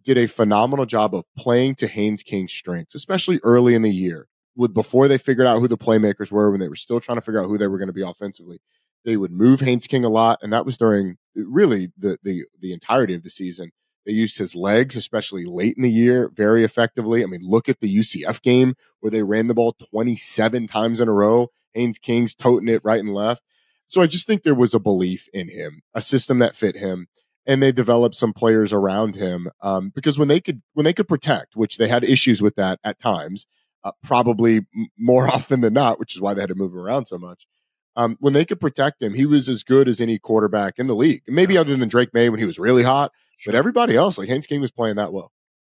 did 0.04 0.16
a 0.16 0.28
phenomenal 0.28 0.86
job 0.86 1.12
of 1.12 1.24
playing 1.36 1.74
to 1.74 1.88
Haynes 1.88 2.22
King's 2.22 2.52
strengths, 2.52 2.94
especially 2.94 3.40
early 3.42 3.74
in 3.74 3.82
the 3.82 3.92
year. 3.92 4.28
With 4.54 4.72
before 4.72 5.08
they 5.08 5.18
figured 5.18 5.46
out 5.46 5.60
who 5.60 5.68
the 5.68 5.76
playmakers 5.76 6.30
were, 6.30 6.50
when 6.50 6.60
they 6.60 6.68
were 6.68 6.76
still 6.76 7.00
trying 7.00 7.18
to 7.18 7.22
figure 7.22 7.42
out 7.42 7.48
who 7.48 7.58
they 7.58 7.66
were 7.66 7.78
going 7.78 7.88
to 7.88 7.92
be 7.92 8.02
offensively, 8.02 8.60
they 9.04 9.16
would 9.16 9.32
move 9.32 9.60
Haynes 9.60 9.86
King 9.86 10.04
a 10.04 10.08
lot, 10.08 10.38
and 10.40 10.52
that 10.52 10.64
was 10.64 10.78
during 10.78 11.16
really 11.34 11.90
the 11.98 12.18
the 12.22 12.44
the 12.58 12.72
entirety 12.72 13.12
of 13.12 13.22
the 13.22 13.28
season. 13.28 13.72
They 14.06 14.12
used 14.12 14.38
his 14.38 14.54
legs, 14.54 14.96
especially 14.96 15.44
late 15.44 15.76
in 15.76 15.82
the 15.82 15.90
year, 15.90 16.30
very 16.34 16.64
effectively. 16.64 17.22
I 17.22 17.26
mean, 17.26 17.42
look 17.42 17.68
at 17.68 17.80
the 17.80 17.94
UCF 17.94 18.40
game 18.40 18.76
where 19.00 19.10
they 19.10 19.24
ran 19.24 19.48
the 19.48 19.54
ball 19.54 19.74
27 19.90 20.68
times 20.68 21.00
in 21.00 21.08
a 21.08 21.12
row. 21.12 21.48
Haynes 21.74 21.98
King's 21.98 22.34
toting 22.34 22.68
it 22.68 22.80
right 22.84 23.00
and 23.00 23.12
left. 23.12 23.42
So 23.88 24.00
I 24.00 24.06
just 24.06 24.26
think 24.26 24.42
there 24.42 24.54
was 24.54 24.74
a 24.74 24.80
belief 24.80 25.28
in 25.34 25.48
him, 25.48 25.82
a 25.92 26.00
system 26.00 26.38
that 26.38 26.54
fit 26.54 26.76
him. 26.76 27.08
And 27.46 27.62
they 27.62 27.70
developed 27.70 28.16
some 28.16 28.32
players 28.32 28.72
around 28.72 29.14
him 29.14 29.48
um, 29.60 29.92
because 29.94 30.18
when 30.18 30.28
they 30.28 30.40
could 30.40 30.62
when 30.74 30.84
they 30.84 30.92
could 30.92 31.06
protect, 31.06 31.54
which 31.54 31.78
they 31.78 31.86
had 31.86 32.02
issues 32.02 32.42
with 32.42 32.56
that 32.56 32.80
at 32.82 32.98
times, 32.98 33.46
uh, 33.84 33.92
probably 34.02 34.56
m- 34.56 34.88
more 34.98 35.28
often 35.32 35.60
than 35.60 35.72
not, 35.72 35.98
which 35.98 36.14
is 36.14 36.20
why 36.20 36.34
they 36.34 36.40
had 36.40 36.48
to 36.48 36.54
move 36.54 36.72
him 36.72 36.78
around 36.78 37.06
so 37.06 37.18
much. 37.18 37.46
Um, 37.94 38.16
when 38.20 38.34
they 38.34 38.44
could 38.44 38.60
protect 38.60 39.00
him, 39.00 39.14
he 39.14 39.24
was 39.24 39.48
as 39.48 39.62
good 39.62 39.88
as 39.88 40.00
any 40.00 40.18
quarterback 40.18 40.78
in 40.78 40.86
the 40.86 40.94
league. 40.94 41.22
Maybe 41.26 41.54
yeah. 41.54 41.60
other 41.60 41.76
than 41.76 41.88
Drake 41.88 42.12
Maye 42.12 42.28
when 42.28 42.40
he 42.40 42.44
was 42.44 42.58
really 42.58 42.82
hot, 42.82 43.12
sure. 43.38 43.52
but 43.52 43.58
everybody 43.58 43.96
else, 43.96 44.18
like 44.18 44.28
Haynes 44.28 44.46
King, 44.46 44.60
was 44.60 44.70
playing 44.70 44.96
that 44.96 45.12
well. 45.12 45.32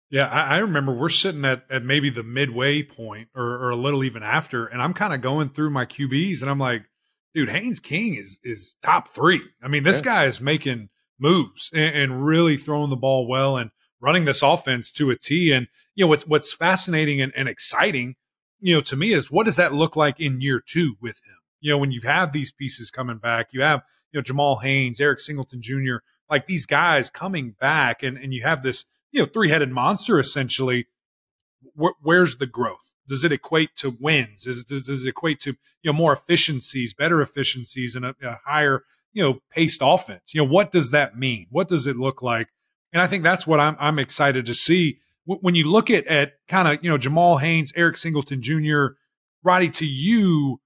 Yeah, 0.09 0.27
I, 0.27 0.55
I, 0.55 0.57
remember 0.59 0.93
we're 0.93 1.09
sitting 1.09 1.43
at, 1.43 1.65
at 1.71 1.83
maybe 1.83 2.11
the 2.11 2.23
midway 2.23 2.83
point 2.83 3.29
or, 3.35 3.43
or 3.43 3.71
a 3.71 3.75
little 3.75 4.03
even 4.03 4.21
after, 4.21 4.67
and 4.67 4.81
I'm 4.81 4.93
kind 4.93 5.11
of 5.11 5.21
going 5.21 5.49
through 5.49 5.71
my 5.71 5.85
QBs, 5.85 6.41
and 6.41 6.51
I'm 6.51 6.59
like, 6.59 6.85
dude, 7.33 7.49
Haynes 7.49 7.79
King 7.79 8.15
is 8.15 8.39
is 8.43 8.75
top 8.81 9.09
three. 9.09 9.41
I 9.61 9.67
mean, 9.67 9.83
this 9.83 9.99
yeah. 9.99 10.13
guy 10.13 10.25
is 10.25 10.39
making 10.39 10.89
moves 11.19 11.71
and, 11.73 11.95
and, 11.95 12.25
really 12.25 12.57
throwing 12.57 12.89
the 12.89 12.95
ball 12.95 13.27
well 13.27 13.57
and 13.57 13.71
running 13.99 14.25
this 14.25 14.41
offense 14.41 14.91
to 14.91 15.09
a 15.09 15.15
T. 15.15 15.51
And 15.51 15.67
you 15.95 16.03
know 16.03 16.09
what's 16.09 16.27
what's 16.27 16.53
fascinating 16.53 17.21
and, 17.21 17.31
and 17.35 17.47
exciting, 17.47 18.15
you 18.59 18.75
know, 18.75 18.81
to 18.81 18.95
me 18.95 19.13
is 19.13 19.31
what 19.31 19.45
does 19.45 19.55
that 19.55 19.73
look 19.73 19.95
like 19.95 20.19
in 20.19 20.41
year 20.41 20.61
two 20.65 20.95
with 21.01 21.17
him? 21.25 21.37
You 21.61 21.71
know, 21.71 21.77
when 21.77 21.91
you 21.91 22.01
have 22.01 22.31
these 22.33 22.51
pieces 22.51 22.91
coming 22.91 23.17
back, 23.17 23.49
you 23.51 23.61
have 23.61 23.83
you 24.11 24.17
know 24.17 24.21
Jamal 24.21 24.57
Haynes, 24.57 24.99
Eric 24.99 25.19
Singleton 25.19 25.61
Jr., 25.61 25.97
like 26.29 26.47
these 26.47 26.65
guys 26.65 27.09
coming 27.09 27.55
back, 27.59 28.03
and 28.03 28.17
and 28.17 28.33
you 28.33 28.43
have 28.43 28.63
this 28.63 28.85
you 29.11 29.21
know 29.21 29.25
three 29.25 29.49
headed 29.49 29.71
monster 29.71 30.19
essentially. 30.19 30.87
Wh- 31.79 31.97
where's 32.01 32.37
the 32.37 32.47
growth? 32.47 32.95
Does 33.07 33.23
it 33.23 33.31
equate 33.31 33.75
to 33.77 33.95
wins? 33.99 34.47
Is, 34.47 34.63
does, 34.63 34.87
does 34.87 35.05
it 35.05 35.09
equate 35.09 35.39
to 35.41 35.51
you 35.81 35.91
know 35.91 35.93
more 35.93 36.13
efficiencies, 36.13 36.93
better 36.93 37.21
efficiencies, 37.21 37.95
and 37.95 38.05
a, 38.05 38.15
a 38.21 38.39
higher 38.45 38.83
you 39.13 39.23
know 39.23 39.39
paced 39.51 39.81
offense? 39.81 40.33
You 40.33 40.41
know 40.41 40.51
what 40.51 40.71
does 40.71 40.91
that 40.91 41.17
mean? 41.17 41.47
What 41.49 41.67
does 41.67 41.87
it 41.87 41.95
look 41.95 42.21
like? 42.21 42.47
And 42.91 43.01
I 43.01 43.07
think 43.07 43.23
that's 43.23 43.47
what 43.47 43.59
I'm 43.59 43.75
I'm 43.79 43.99
excited 43.99 44.45
to 44.45 44.53
see 44.53 44.99
when 45.25 45.55
you 45.55 45.69
look 45.69 45.89
at 45.89 46.05
at 46.07 46.33
kind 46.47 46.67
of 46.67 46.83
you 46.83 46.89
know 46.89 46.97
Jamal 46.97 47.37
Haynes, 47.37 47.71
Eric 47.75 47.97
Singleton 47.97 48.41
Jr., 48.41 48.87
Roddy. 49.43 49.69
To 49.69 49.85
you, 49.85 50.59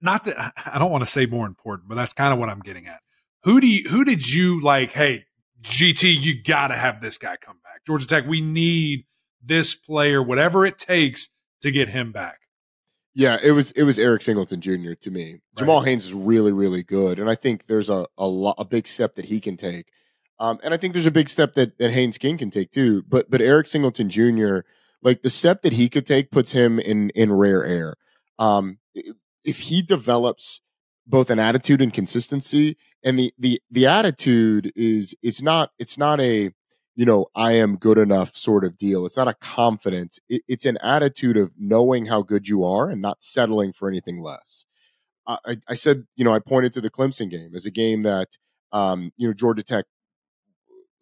not 0.00 0.24
that 0.24 0.52
I 0.66 0.78
don't 0.78 0.90
want 0.90 1.04
to 1.04 1.10
say 1.10 1.26
more 1.26 1.46
important, 1.46 1.88
but 1.88 1.94
that's 1.94 2.12
kind 2.12 2.32
of 2.32 2.38
what 2.38 2.48
I'm 2.48 2.60
getting 2.60 2.86
at. 2.86 3.00
Who 3.44 3.60
do 3.60 3.66
you, 3.66 3.88
who 3.88 4.04
did 4.04 4.30
you 4.30 4.60
like? 4.60 4.92
Hey, 4.92 5.24
GT, 5.62 6.20
you 6.20 6.42
got 6.42 6.68
to 6.68 6.74
have 6.74 7.00
this 7.00 7.18
guy 7.18 7.36
come 7.36 7.58
back. 7.62 7.84
Georgia 7.86 8.06
Tech, 8.06 8.26
we 8.26 8.40
need 8.40 9.04
this 9.42 9.74
player, 9.74 10.22
whatever 10.22 10.64
it 10.64 10.78
takes 10.78 11.28
to 11.62 11.70
get 11.70 11.88
him 11.88 12.12
back. 12.12 12.41
Yeah, 13.14 13.38
it 13.42 13.52
was 13.52 13.70
it 13.72 13.82
was 13.82 13.98
Eric 13.98 14.22
Singleton 14.22 14.60
Jr. 14.60 14.94
to 15.00 15.10
me. 15.10 15.32
Right. 15.32 15.40
Jamal 15.56 15.82
Haynes 15.82 16.06
is 16.06 16.14
really 16.14 16.52
really 16.52 16.82
good, 16.82 17.18
and 17.18 17.28
I 17.28 17.34
think 17.34 17.66
there's 17.66 17.88
a 17.88 18.06
a, 18.16 18.26
lo- 18.26 18.54
a 18.58 18.64
big 18.64 18.88
step 18.88 19.16
that 19.16 19.26
he 19.26 19.40
can 19.40 19.56
take, 19.56 19.88
um, 20.38 20.58
and 20.62 20.72
I 20.72 20.76
think 20.76 20.94
there's 20.94 21.06
a 21.06 21.10
big 21.10 21.28
step 21.28 21.54
that 21.54 21.78
that 21.78 21.90
Haynes 21.90 22.18
King 22.18 22.38
can 22.38 22.50
take 22.50 22.70
too. 22.70 23.02
But 23.06 23.30
but 23.30 23.42
Eric 23.42 23.66
Singleton 23.68 24.08
Jr. 24.08 24.60
like 25.02 25.22
the 25.22 25.30
step 25.30 25.62
that 25.62 25.74
he 25.74 25.88
could 25.88 26.06
take 26.06 26.30
puts 26.30 26.52
him 26.52 26.78
in 26.78 27.10
in 27.10 27.32
rare 27.32 27.64
air. 27.64 27.96
Um, 28.38 28.78
if 29.44 29.58
he 29.60 29.82
develops 29.82 30.60
both 31.06 31.30
an 31.30 31.38
attitude 31.38 31.82
and 31.82 31.92
consistency 31.92 32.76
and 33.04 33.18
the 33.18 33.32
the 33.38 33.60
the 33.70 33.86
attitude 33.86 34.72
is 34.76 35.14
it's 35.22 35.42
not 35.42 35.70
it's 35.78 35.98
not 35.98 36.20
a 36.20 36.50
you 36.94 37.04
know 37.04 37.26
i 37.34 37.52
am 37.52 37.76
good 37.76 37.98
enough 37.98 38.34
sort 38.36 38.64
of 38.64 38.76
deal 38.78 39.06
it's 39.06 39.16
not 39.16 39.28
a 39.28 39.34
confidence 39.34 40.18
it, 40.28 40.42
it's 40.48 40.66
an 40.66 40.78
attitude 40.78 41.36
of 41.36 41.52
knowing 41.58 42.06
how 42.06 42.22
good 42.22 42.48
you 42.48 42.64
are 42.64 42.90
and 42.90 43.00
not 43.00 43.22
settling 43.22 43.72
for 43.72 43.88
anything 43.88 44.20
less 44.20 44.66
I, 45.26 45.58
I 45.68 45.74
said 45.74 46.04
you 46.16 46.24
know 46.24 46.34
i 46.34 46.38
pointed 46.38 46.72
to 46.74 46.80
the 46.80 46.90
clemson 46.90 47.30
game 47.30 47.52
as 47.54 47.66
a 47.66 47.70
game 47.70 48.02
that 48.02 48.28
um 48.72 49.12
you 49.16 49.26
know 49.26 49.34
georgia 49.34 49.62
tech 49.62 49.86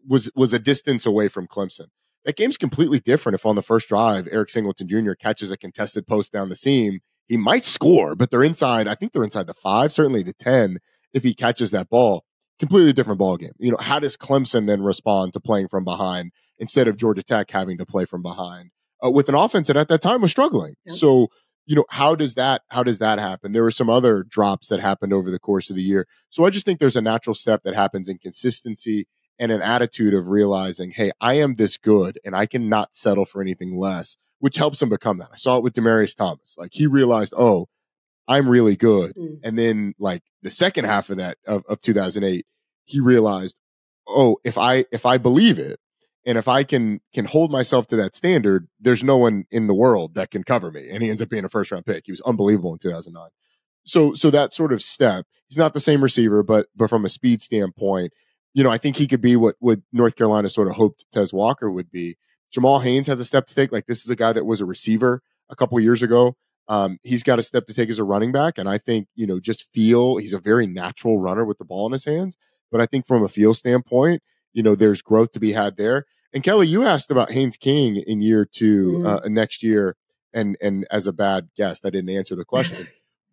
was 0.06 0.30
was 0.34 0.52
a 0.52 0.58
distance 0.58 1.06
away 1.06 1.28
from 1.28 1.46
clemson 1.46 1.86
that 2.24 2.36
game's 2.36 2.58
completely 2.58 3.00
different 3.00 3.34
if 3.34 3.46
on 3.46 3.56
the 3.56 3.62
first 3.62 3.88
drive 3.88 4.28
eric 4.30 4.50
singleton 4.50 4.86
jr 4.86 5.12
catches 5.12 5.50
a 5.50 5.56
contested 5.56 6.06
post 6.06 6.32
down 6.32 6.48
the 6.48 6.54
seam 6.54 7.00
he 7.30 7.36
might 7.36 7.64
score, 7.64 8.16
but 8.16 8.32
they're 8.32 8.42
inside. 8.42 8.88
I 8.88 8.96
think 8.96 9.12
they're 9.12 9.22
inside 9.22 9.46
the 9.46 9.54
five, 9.54 9.92
certainly 9.92 10.24
the 10.24 10.32
10 10.32 10.78
if 11.14 11.22
he 11.22 11.32
catches 11.32 11.70
that 11.70 11.88
ball. 11.88 12.24
Completely 12.60 12.92
different 12.92 13.18
ball 13.18 13.36
game. 13.36 13.52
You 13.58 13.72
know, 13.72 13.78
how 13.78 13.98
does 13.98 14.16
Clemson 14.16 14.66
then 14.66 14.82
respond 14.82 15.32
to 15.32 15.40
playing 15.40 15.68
from 15.68 15.84
behind 15.84 16.32
instead 16.58 16.86
of 16.86 16.96
Georgia 16.96 17.22
Tech 17.22 17.50
having 17.50 17.78
to 17.78 17.86
play 17.86 18.04
from 18.04 18.22
behind 18.22 18.70
uh, 19.04 19.10
with 19.10 19.28
an 19.28 19.34
offense 19.34 19.66
that 19.66 19.76
at 19.76 19.88
that 19.88 20.02
time 20.02 20.20
was 20.20 20.30
struggling? 20.30 20.74
Yep. 20.84 20.96
So, 20.96 21.28
you 21.66 21.74
know, 21.74 21.86
how 21.90 22.14
does 22.14 22.34
that 22.36 22.62
how 22.68 22.82
does 22.82 22.98
that 23.00 23.18
happen? 23.18 23.52
There 23.52 23.64
were 23.64 23.70
some 23.70 23.90
other 23.90 24.22
drops 24.22 24.68
that 24.68 24.78
happened 24.78 25.12
over 25.12 25.30
the 25.30 25.38
course 25.38 25.70
of 25.70 25.76
the 25.76 25.82
year. 25.82 26.06
So 26.28 26.44
I 26.44 26.50
just 26.50 26.64
think 26.64 26.78
there's 26.78 26.96
a 26.96 27.02
natural 27.02 27.34
step 27.34 27.62
that 27.64 27.74
happens 27.74 28.08
in 28.08 28.18
consistency 28.18 29.08
and 29.38 29.50
an 29.50 29.62
attitude 29.62 30.12
of 30.12 30.28
realizing, 30.28 30.90
hey, 30.90 31.10
I 31.20 31.34
am 31.34 31.56
this 31.56 31.78
good 31.78 32.20
and 32.24 32.36
I 32.36 32.46
cannot 32.46 32.94
settle 32.94 33.24
for 33.24 33.40
anything 33.40 33.76
less 33.76 34.16
which 34.40 34.56
helps 34.56 34.82
him 34.82 34.88
become 34.88 35.18
that. 35.18 35.30
I 35.32 35.36
saw 35.36 35.56
it 35.56 35.62
with 35.62 35.74
Demaryius 35.74 36.16
Thomas. 36.16 36.56
Like 36.58 36.72
he 36.72 36.86
realized, 36.86 37.34
oh, 37.36 37.68
I'm 38.28 38.48
really 38.48 38.76
good. 38.76 39.14
Mm. 39.16 39.40
And 39.42 39.58
then 39.58 39.94
like 39.98 40.22
the 40.42 40.50
second 40.50 40.84
half 40.84 41.10
of 41.10 41.16
that 41.16 41.38
of, 41.46 41.64
of 41.68 41.80
2008, 41.82 42.46
he 42.84 43.00
realized, 43.00 43.56
oh, 44.06 44.36
if 44.44 44.56
I 44.58 44.84
if 44.92 45.06
I 45.06 45.18
believe 45.18 45.58
it 45.58 45.80
and 46.26 46.38
if 46.38 46.48
I 46.48 46.64
can 46.64 47.00
can 47.12 47.24
hold 47.24 47.50
myself 47.50 47.86
to 47.88 47.96
that 47.96 48.14
standard, 48.14 48.68
there's 48.78 49.02
no 49.02 49.16
one 49.16 49.44
in 49.50 49.66
the 49.66 49.74
world 49.74 50.14
that 50.14 50.30
can 50.30 50.44
cover 50.44 50.70
me. 50.70 50.88
And 50.90 51.02
he 51.02 51.10
ends 51.10 51.22
up 51.22 51.28
being 51.28 51.44
a 51.44 51.48
first 51.48 51.70
round 51.70 51.86
pick. 51.86 52.04
He 52.06 52.12
was 52.12 52.20
unbelievable 52.22 52.72
in 52.72 52.78
2009. 52.78 53.28
So 53.84 54.14
so 54.14 54.30
that 54.30 54.52
sort 54.52 54.72
of 54.72 54.82
step, 54.82 55.26
he's 55.48 55.58
not 55.58 55.74
the 55.74 55.80
same 55.80 56.02
receiver, 56.02 56.42
but 56.42 56.66
but 56.76 56.90
from 56.90 57.04
a 57.04 57.08
speed 57.08 57.42
standpoint, 57.42 58.12
you 58.54 58.62
know, 58.62 58.70
I 58.70 58.78
think 58.78 58.96
he 58.96 59.06
could 59.06 59.20
be 59.20 59.36
what 59.36 59.56
what 59.58 59.80
North 59.92 60.16
Carolina 60.16 60.50
sort 60.50 60.68
of 60.68 60.74
hoped 60.74 61.04
Tez 61.12 61.32
Walker 61.32 61.70
would 61.70 61.90
be. 61.90 62.16
Jamal 62.52 62.80
Haynes 62.80 63.06
has 63.06 63.20
a 63.20 63.24
step 63.24 63.46
to 63.46 63.54
take. 63.54 63.72
Like 63.72 63.86
this 63.86 64.04
is 64.04 64.10
a 64.10 64.16
guy 64.16 64.32
that 64.32 64.44
was 64.44 64.60
a 64.60 64.66
receiver 64.66 65.22
a 65.48 65.56
couple 65.56 65.78
years 65.80 66.02
ago. 66.02 66.36
Um, 66.70 67.00
he's 67.02 67.24
got 67.24 67.40
a 67.40 67.42
step 67.42 67.66
to 67.66 67.74
take 67.74 67.90
as 67.90 67.98
a 67.98 68.04
running 68.04 68.30
back, 68.30 68.56
and 68.56 68.68
I 68.68 68.78
think 68.78 69.08
you 69.16 69.26
know 69.26 69.40
just 69.40 69.66
feel 69.72 70.18
he's 70.18 70.32
a 70.32 70.38
very 70.38 70.68
natural 70.68 71.18
runner 71.18 71.44
with 71.44 71.58
the 71.58 71.64
ball 71.64 71.84
in 71.86 71.92
his 71.92 72.04
hands. 72.04 72.36
But 72.70 72.80
I 72.80 72.86
think 72.86 73.08
from 73.08 73.24
a 73.24 73.28
feel 73.28 73.54
standpoint, 73.54 74.22
you 74.52 74.62
know, 74.62 74.76
there's 74.76 75.02
growth 75.02 75.32
to 75.32 75.40
be 75.40 75.52
had 75.52 75.76
there. 75.76 76.06
And 76.32 76.44
Kelly, 76.44 76.68
you 76.68 76.84
asked 76.84 77.10
about 77.10 77.32
Haynes 77.32 77.56
King 77.56 77.96
in 77.96 78.20
year 78.20 78.44
2 78.44 78.92
mm-hmm. 78.92 79.06
uh, 79.06 79.20
next 79.28 79.64
year, 79.64 79.96
and 80.32 80.56
and 80.62 80.86
as 80.92 81.08
a 81.08 81.12
bad 81.12 81.48
guest, 81.56 81.84
I 81.84 81.90
didn't 81.90 82.10
answer 82.10 82.36
the 82.36 82.44
question. 82.44 82.86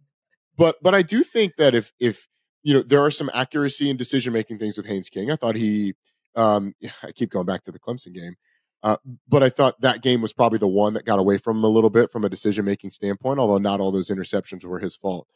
but 0.57 0.77
but 0.81 0.95
I 0.95 1.03
do 1.03 1.23
think 1.23 1.57
that 1.57 1.75
if 1.75 1.93
if 1.99 2.27
you 2.63 2.73
know 2.73 2.81
there 2.81 3.03
are 3.03 3.11
some 3.11 3.29
accuracy 3.35 3.91
and 3.91 3.99
decision 3.99 4.33
making 4.33 4.57
things 4.57 4.77
with 4.77 4.87
Haynes 4.87 5.09
King. 5.09 5.29
I 5.29 5.35
thought 5.35 5.55
he 5.55 5.93
um, 6.35 6.73
I 7.03 7.11
keep 7.11 7.29
going 7.29 7.45
back 7.45 7.65
to 7.65 7.71
the 7.71 7.79
Clemson 7.79 8.15
game. 8.15 8.35
Uh, 8.83 8.97
but 9.27 9.41
I 9.43 9.49
thought 9.49 9.81
that 9.81 10.01
game 10.01 10.21
was 10.21 10.33
probably 10.33 10.59
the 10.59 10.67
one 10.67 10.93
that 10.93 11.05
got 11.05 11.19
away 11.19 11.37
from 11.37 11.57
him 11.57 11.63
a 11.63 11.69
little 11.69 11.89
bit 11.89 12.11
from 12.11 12.23
a 12.23 12.29
decision 12.29 12.65
making 12.65 12.91
standpoint, 12.91 13.39
although 13.39 13.57
not 13.57 13.79
all 13.79 13.91
those 13.91 14.09
interceptions 14.09 14.63
were 14.63 14.79
his 14.79 14.95
fault. 14.95 15.27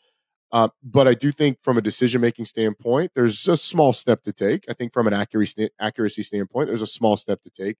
Uh, 0.51 0.67
but 0.83 1.07
I 1.07 1.13
do 1.13 1.31
think 1.31 1.57
from 1.61 1.77
a 1.77 1.81
decision 1.81 2.21
making 2.21 2.45
standpoint, 2.45 3.11
there's 3.15 3.47
a 3.47 3.57
small 3.57 3.93
step 3.93 4.23
to 4.23 4.33
take. 4.33 4.65
I 4.69 4.73
think 4.73 4.93
from 4.93 5.07
an 5.07 5.13
accuracy, 5.13 5.69
accuracy 5.79 6.23
standpoint, 6.23 6.67
there's 6.67 6.81
a 6.81 6.87
small 6.87 7.15
step 7.17 7.41
to 7.43 7.49
take. 7.49 7.77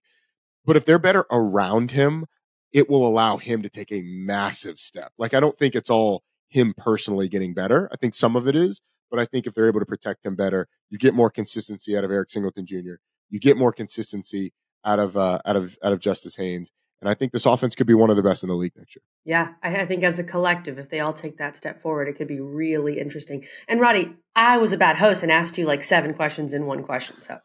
But 0.64 0.76
if 0.76 0.84
they're 0.84 0.98
better 0.98 1.26
around 1.30 1.90
him, 1.90 2.26
it 2.72 2.88
will 2.88 3.06
allow 3.06 3.36
him 3.36 3.62
to 3.62 3.68
take 3.68 3.92
a 3.92 4.02
massive 4.02 4.78
step. 4.78 5.12
Like, 5.18 5.34
I 5.34 5.40
don't 5.40 5.58
think 5.58 5.74
it's 5.74 5.90
all 5.90 6.22
him 6.48 6.74
personally 6.76 7.28
getting 7.28 7.52
better. 7.52 7.88
I 7.92 7.96
think 7.96 8.14
some 8.14 8.36
of 8.36 8.48
it 8.48 8.56
is, 8.56 8.80
but 9.10 9.20
I 9.20 9.26
think 9.26 9.46
if 9.46 9.54
they're 9.54 9.68
able 9.68 9.80
to 9.80 9.86
protect 9.86 10.24
him 10.24 10.34
better, 10.34 10.66
you 10.88 10.98
get 10.98 11.14
more 11.14 11.30
consistency 11.30 11.96
out 11.96 12.04
of 12.04 12.10
Eric 12.10 12.30
Singleton 12.30 12.64
Jr., 12.64 12.94
you 13.28 13.38
get 13.38 13.56
more 13.56 13.72
consistency 13.72 14.52
out 14.84 14.98
of 14.98 15.16
uh, 15.16 15.38
out 15.44 15.56
of 15.56 15.78
out 15.82 15.92
of 15.92 16.00
Justice 16.00 16.36
Haynes. 16.36 16.70
And 17.00 17.10
I 17.10 17.14
think 17.14 17.32
this 17.32 17.46
offense 17.46 17.74
could 17.74 17.88
be 17.88 17.94
one 17.94 18.10
of 18.10 18.16
the 18.16 18.22
best 18.22 18.44
in 18.44 18.48
the 18.48 18.54
league 18.54 18.74
next 18.76 18.94
year. 18.94 19.02
Yeah, 19.24 19.54
I, 19.60 19.78
I, 19.80 19.86
think 19.86 20.04
as 20.04 20.20
a 20.20 20.24
collective, 20.24 20.78
if 20.78 20.88
they 20.88 21.00
all 21.00 21.12
take 21.12 21.36
that 21.38 21.56
step 21.56 21.82
forward, 21.82 22.06
it 22.06 22.12
could 22.12 22.28
be 22.28 22.38
really 22.38 23.00
interesting. 23.00 23.44
And 23.66 23.80
Roddy, 23.80 24.14
I 24.36 24.58
was 24.58 24.72
a 24.72 24.76
bad 24.76 24.96
host 24.98 25.24
and 25.24 25.32
asked 25.32 25.58
you 25.58 25.66
like 25.66 25.82
seven 25.82 26.14
questions 26.14 26.54
in 26.54 26.64
one 26.64 26.84
question, 26.84 27.20
so 27.20 27.40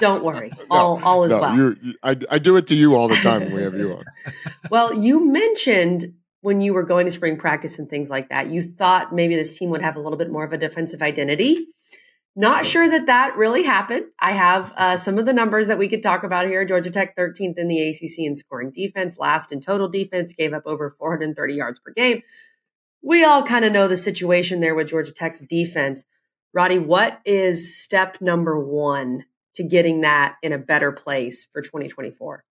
don't 0.00 0.24
worry, 0.24 0.50
no, 0.58 0.64
all 0.70 1.04
all 1.04 1.24
is 1.24 1.30
no, 1.30 1.38
well. 1.38 1.56
You, 1.56 1.76
I, 2.02 2.16
I 2.28 2.38
do 2.40 2.56
it 2.56 2.66
to 2.66 2.74
you 2.74 2.96
all 2.96 3.06
the 3.06 3.14
time 3.16 3.42
when 3.42 3.54
we 3.54 3.62
have 3.62 3.74
you 3.74 3.92
on. 3.92 4.04
well, 4.72 4.92
you 4.92 5.24
mentioned 5.24 6.14
when 6.40 6.60
you 6.60 6.74
were 6.74 6.82
going 6.82 7.06
to 7.06 7.12
spring 7.12 7.36
practice 7.36 7.78
and 7.78 7.88
things 7.88 8.10
like 8.10 8.28
that, 8.30 8.50
you 8.50 8.62
thought 8.62 9.14
maybe 9.14 9.36
this 9.36 9.56
team 9.56 9.70
would 9.70 9.82
have 9.82 9.96
a 9.96 10.00
little 10.00 10.18
bit 10.18 10.30
more 10.30 10.44
of 10.44 10.52
a 10.52 10.58
defensive 10.58 11.02
identity. 11.02 11.66
Not 12.38 12.66
sure 12.66 12.88
that 12.90 13.06
that 13.06 13.34
really 13.38 13.62
happened. 13.62 14.06
I 14.20 14.32
have 14.32 14.70
uh, 14.76 14.96
some 14.98 15.16
of 15.16 15.24
the 15.24 15.32
numbers 15.32 15.68
that 15.68 15.78
we 15.78 15.88
could 15.88 16.02
talk 16.02 16.22
about 16.22 16.46
here. 16.46 16.66
Georgia 16.66 16.90
Tech 16.90 17.16
13th 17.16 17.56
in 17.56 17.66
the 17.66 17.88
ACC 17.88 18.18
in 18.18 18.36
scoring 18.36 18.70
defense, 18.70 19.16
last 19.18 19.52
in 19.52 19.62
total 19.62 19.88
defense, 19.88 20.34
gave 20.34 20.52
up 20.52 20.64
over 20.66 20.90
430 20.90 21.54
yards 21.54 21.78
per 21.78 21.92
game. 21.92 22.20
We 23.02 23.24
all 23.24 23.42
kind 23.42 23.64
of 23.64 23.72
know 23.72 23.88
the 23.88 23.96
situation 23.96 24.60
there 24.60 24.74
with 24.74 24.88
Georgia 24.88 25.12
Tech's 25.12 25.40
defense. 25.40 26.04
Roddy, 26.52 26.78
what 26.78 27.20
is 27.24 27.82
step 27.82 28.18
number 28.20 28.60
one 28.60 29.24
to 29.54 29.62
getting 29.62 30.02
that 30.02 30.36
in 30.42 30.52
a 30.52 30.58
better 30.58 30.92
place 30.92 31.48
for 31.50 31.62
2024? 31.62 32.44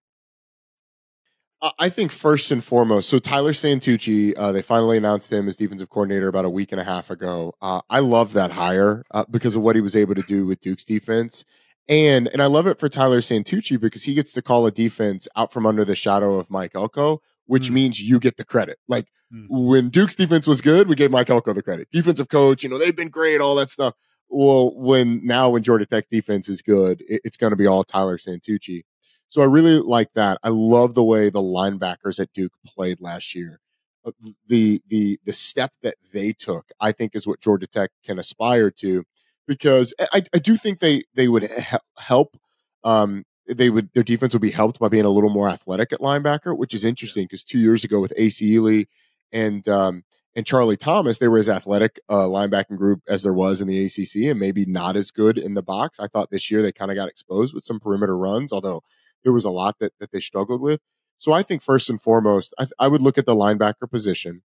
I 1.80 1.90
think 1.90 2.12
first 2.12 2.52
and 2.52 2.64
foremost, 2.64 3.10
so 3.10 3.18
Tyler 3.18 3.54
Santucci, 3.54 4.34
uh, 4.38 4.52
they 4.52 4.62
finally 4.62 4.98
announced 4.98 5.32
him 5.32 5.48
as 5.48 5.56
defensive 5.56 5.90
coordinator 5.90 6.28
about 6.28 6.46
a 6.46 6.50
week 6.50 6.72
and 6.72 6.82
a 6.82 6.84
half 6.84 7.10
ago. 7.10 7.56
Uh, 7.62 7.82
I 7.90 8.00
love 8.00 8.34
that 8.34 8.52
hire 8.52 9.04
uh, 9.12 9.26
because 9.30 9.56
of 9.56 9.62
what 9.62 9.76
he 9.76 9.82
was 9.82 9.96
able 9.96 10.16
to 10.16 10.22
do 10.22 10.46
with 10.46 10.60
Duke's 10.60 10.86
defense. 10.86 11.46
And 11.88 12.28
and 12.28 12.42
I 12.42 12.48
love 12.48 12.68
it 12.68 12.80
for 12.80 12.90
Tyler 12.90 13.22
Santucci 13.22 13.80
because 13.80 14.04
he 14.04 14.14
gets 14.14 14.34
to 14.34 14.42
call 14.42 14.66
a 14.66 14.72
defense 14.72 15.28
out 15.36 15.54
from 15.54 15.66
under 15.66 15.86
the 15.86 15.96
shadow 15.96 16.36
of 16.36 16.50
Mike 16.50 16.72
Elko, 16.74 17.22
which 17.46 17.70
mm. 17.70 17.74
means 17.74 18.00
you 18.00 18.20
get 18.20 18.38
the 18.38 18.46
credit. 18.46 18.80
Like 18.88 19.08
mm. 19.34 19.46
when 19.50 19.90
Duke's 19.90 20.16
defense 20.16 20.48
was 20.48 20.62
good, 20.62 20.88
we 20.88 20.96
gave 20.96 21.12
Mike 21.12 21.30
Elko 21.30 21.54
the 21.54 21.62
credit. 21.62 21.88
Defensive 21.92 22.28
coach, 22.28 22.64
you 22.64 22.70
know, 22.70 22.80
they've 22.80 22.96
been 22.96 23.10
great, 23.10 23.40
all 23.40 23.56
that 23.56 23.70
stuff. 23.70 23.94
Well, 24.30 24.76
when 24.76 25.22
now 25.24 25.50
when 25.50 25.62
Georgia 25.62 25.86
Tech 25.86 26.10
defense 26.10 26.50
is 26.50 26.62
good, 26.62 27.04
it, 27.08 27.22
it's 27.24 27.38
going 27.38 27.52
to 27.52 27.58
be 27.58 27.68
all 27.68 27.84
Tyler 27.84 28.18
Santucci. 28.18 28.84
So 29.28 29.42
I 29.42 29.46
really 29.46 29.80
like 29.80 30.14
that. 30.14 30.40
I 30.44 30.50
love 30.50 30.94
the 30.94 31.04
way 31.04 31.30
the 31.30 31.42
linebackers 31.42 32.20
at 32.20 32.34
Duke 32.34 32.54
played 32.66 33.02
last 33.02 33.36
year. 33.36 33.60
Uh, 34.06 34.12
the 34.48 34.82
the 34.88 35.20
the 35.26 35.34
step 35.34 35.72
that 35.82 35.96
they 36.14 36.32
took, 36.32 36.66
I 36.80 36.92
think, 36.92 37.16
is 37.16 37.26
what 37.28 37.42
Georgia 37.42 37.68
Tech 37.68 37.90
can 38.04 38.20
aspire 38.20 38.70
to, 38.72 39.04
because 39.48 39.94
I, 40.14 40.24
I 40.34 40.40
do 40.40 40.58
think 40.58 40.80
they 40.80 41.04
they 41.16 41.28
would 41.28 41.50
help. 41.98 42.38
Um, 42.84 43.26
they 43.48 43.70
would 43.70 43.90
their 43.94 44.04
defense 44.04 44.34
would 44.34 44.42
be 44.42 44.52
helped 44.52 44.80
by 44.80 44.90
being 44.90 45.06
a 45.06 45.10
little 45.10 45.30
more 45.30 45.50
athletic 45.50 45.92
at 45.94 46.00
linebacker, 46.00 46.58
which 46.58 46.74
is 46.74 46.84
interesting 46.84 47.26
because 47.26 47.44
two 47.44 47.60
years 47.60 47.84
ago 47.84 48.00
with 48.00 48.14
Ace 48.18 48.42
Ely 48.42 48.84
and 49.32 49.68
um, 49.68 50.04
and 50.36 50.46
Charlie 50.46 50.78
Thomas, 50.78 51.18
they 51.20 51.28
were 51.28 51.38
as 51.38 51.50
athletic 51.50 52.00
uh, 52.10 52.26
linebacking 52.26 52.78
group 52.78 53.02
as 53.08 53.24
there 53.24 53.34
was 53.34 53.62
in 53.62 53.68
the 53.68 53.86
ACC, 53.86 54.30
and 54.30 54.40
maybe 54.40 54.66
not 54.66 54.96
as 54.96 55.12
good 55.12 55.38
in 55.38 55.54
the 55.54 55.64
box. 55.64 56.00
I 56.00 56.08
thought 56.08 56.30
this 56.30 56.52
year 56.52 56.62
they 56.62 56.72
kind 56.72 56.92
of 56.92 56.96
got 56.96 57.10
exposed 57.10 57.54
with 57.54 57.64
some 57.64 57.80
perimeter 57.80 58.18
runs, 58.18 58.52
although 58.52 58.84
there 59.26 59.34
was 59.34 59.44
a 59.44 59.50
lot 59.50 59.76
that, 59.80 59.92
that 60.00 60.12
they 60.12 60.22
struggled 60.22 60.62
with. 60.62 60.80
So 61.18 61.34
I 61.34 61.44
think 61.44 61.62
first 61.62 61.90
and 61.90 62.02
foremost, 62.02 62.54
I, 62.58 62.68
I 62.80 62.88
would 62.88 63.02
look 63.02 63.18
at 63.18 63.26
the 63.26 63.36
linebacker 63.36 63.90
position. 63.90 64.44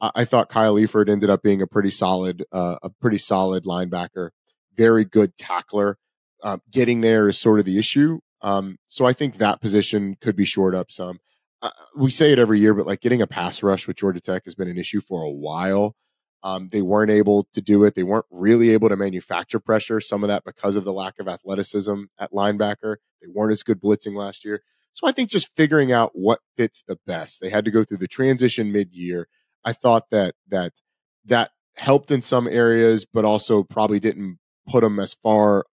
I, 0.00 0.10
I, 0.14 0.24
thought 0.24 0.48
Kyle 0.48 0.74
Efford 0.74 1.10
ended 1.10 1.28
up 1.28 1.42
being 1.42 1.60
a 1.60 1.66
pretty 1.66 1.90
solid, 1.90 2.44
uh, 2.52 2.76
a 2.82 2.88
pretty 2.88 3.18
solid 3.18 3.64
linebacker, 3.64 4.30
very 4.76 5.04
good 5.04 5.36
tackler. 5.36 5.98
Uh, 6.42 6.58
getting 6.70 7.02
there 7.02 7.28
is 7.28 7.36
sort 7.36 7.58
of 7.58 7.66
the 7.66 7.76
issue. 7.76 8.18
Um, 8.40 8.78
so 8.88 9.04
I 9.04 9.12
think 9.12 9.36
that 9.36 9.60
position 9.60 10.16
could 10.22 10.36
be 10.36 10.46
shored 10.46 10.74
up 10.74 10.90
some. 10.90 11.18
Uh, 11.60 11.70
we 11.94 12.10
say 12.10 12.32
it 12.32 12.38
every 12.38 12.58
year, 12.58 12.72
but 12.72 12.86
like 12.86 13.02
getting 13.02 13.20
a 13.20 13.26
pass 13.26 13.62
rush 13.62 13.86
with 13.86 13.96
Georgia 13.96 14.20
Tech 14.20 14.44
has 14.46 14.54
been 14.54 14.68
an 14.68 14.78
issue 14.78 15.02
for 15.02 15.22
a 15.22 15.30
while. 15.30 15.94
Um, 16.42 16.70
they 16.72 16.82
weren't 16.82 17.10
able 17.10 17.46
to 17.52 17.60
do 17.60 17.84
it. 17.84 17.94
They 17.94 18.02
weren't 18.02 18.26
really 18.30 18.70
able 18.70 18.88
to 18.88 18.96
manufacture 18.96 19.60
pressure. 19.60 20.00
Some 20.00 20.24
of 20.24 20.28
that 20.28 20.44
because 20.44 20.76
of 20.76 20.84
the 20.84 20.92
lack 20.92 21.18
of 21.18 21.28
athleticism 21.28 22.04
at 22.18 22.32
linebacker. 22.32 22.96
They 23.20 23.28
weren't 23.28 23.52
as 23.52 23.62
good 23.62 23.80
blitzing 23.80 24.16
last 24.16 24.44
year. 24.44 24.62
So 24.92 25.06
I 25.06 25.12
think 25.12 25.30
just 25.30 25.54
figuring 25.54 25.92
out 25.92 26.12
what 26.14 26.40
fits 26.56 26.82
the 26.82 26.98
best. 27.06 27.40
They 27.40 27.50
had 27.50 27.64
to 27.64 27.70
go 27.70 27.84
through 27.84 27.98
the 27.98 28.08
transition 28.08 28.72
mid-year. 28.72 29.28
I 29.64 29.72
thought 29.72 30.10
that 30.10 30.34
that 30.48 30.72
that 31.26 31.50
helped 31.76 32.10
in 32.10 32.22
some 32.22 32.48
areas, 32.48 33.04
but 33.04 33.24
also 33.24 33.62
probably 33.62 34.00
didn't 34.00 34.38
put 34.66 34.82
them 34.82 34.98
as 34.98 35.14
far 35.14 35.66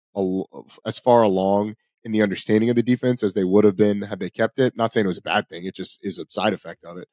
as 0.85 0.99
far 0.99 1.21
along 1.21 1.75
in 2.03 2.11
the 2.11 2.21
understanding 2.21 2.69
of 2.69 2.75
the 2.75 2.83
defense 2.83 3.23
as 3.23 3.33
they 3.33 3.43
would 3.43 3.63
have 3.63 3.75
been 3.77 4.03
had 4.03 4.19
they 4.19 4.29
kept 4.29 4.59
it. 4.59 4.75
Not 4.75 4.93
saying 4.93 5.05
it 5.05 5.07
was 5.07 5.17
a 5.17 5.21
bad 5.21 5.47
thing; 5.49 5.65
it 5.65 5.75
just 5.75 5.99
is 6.01 6.19
a 6.19 6.25
side 6.29 6.53
effect 6.53 6.83
of 6.83 6.97
it. 6.97 7.07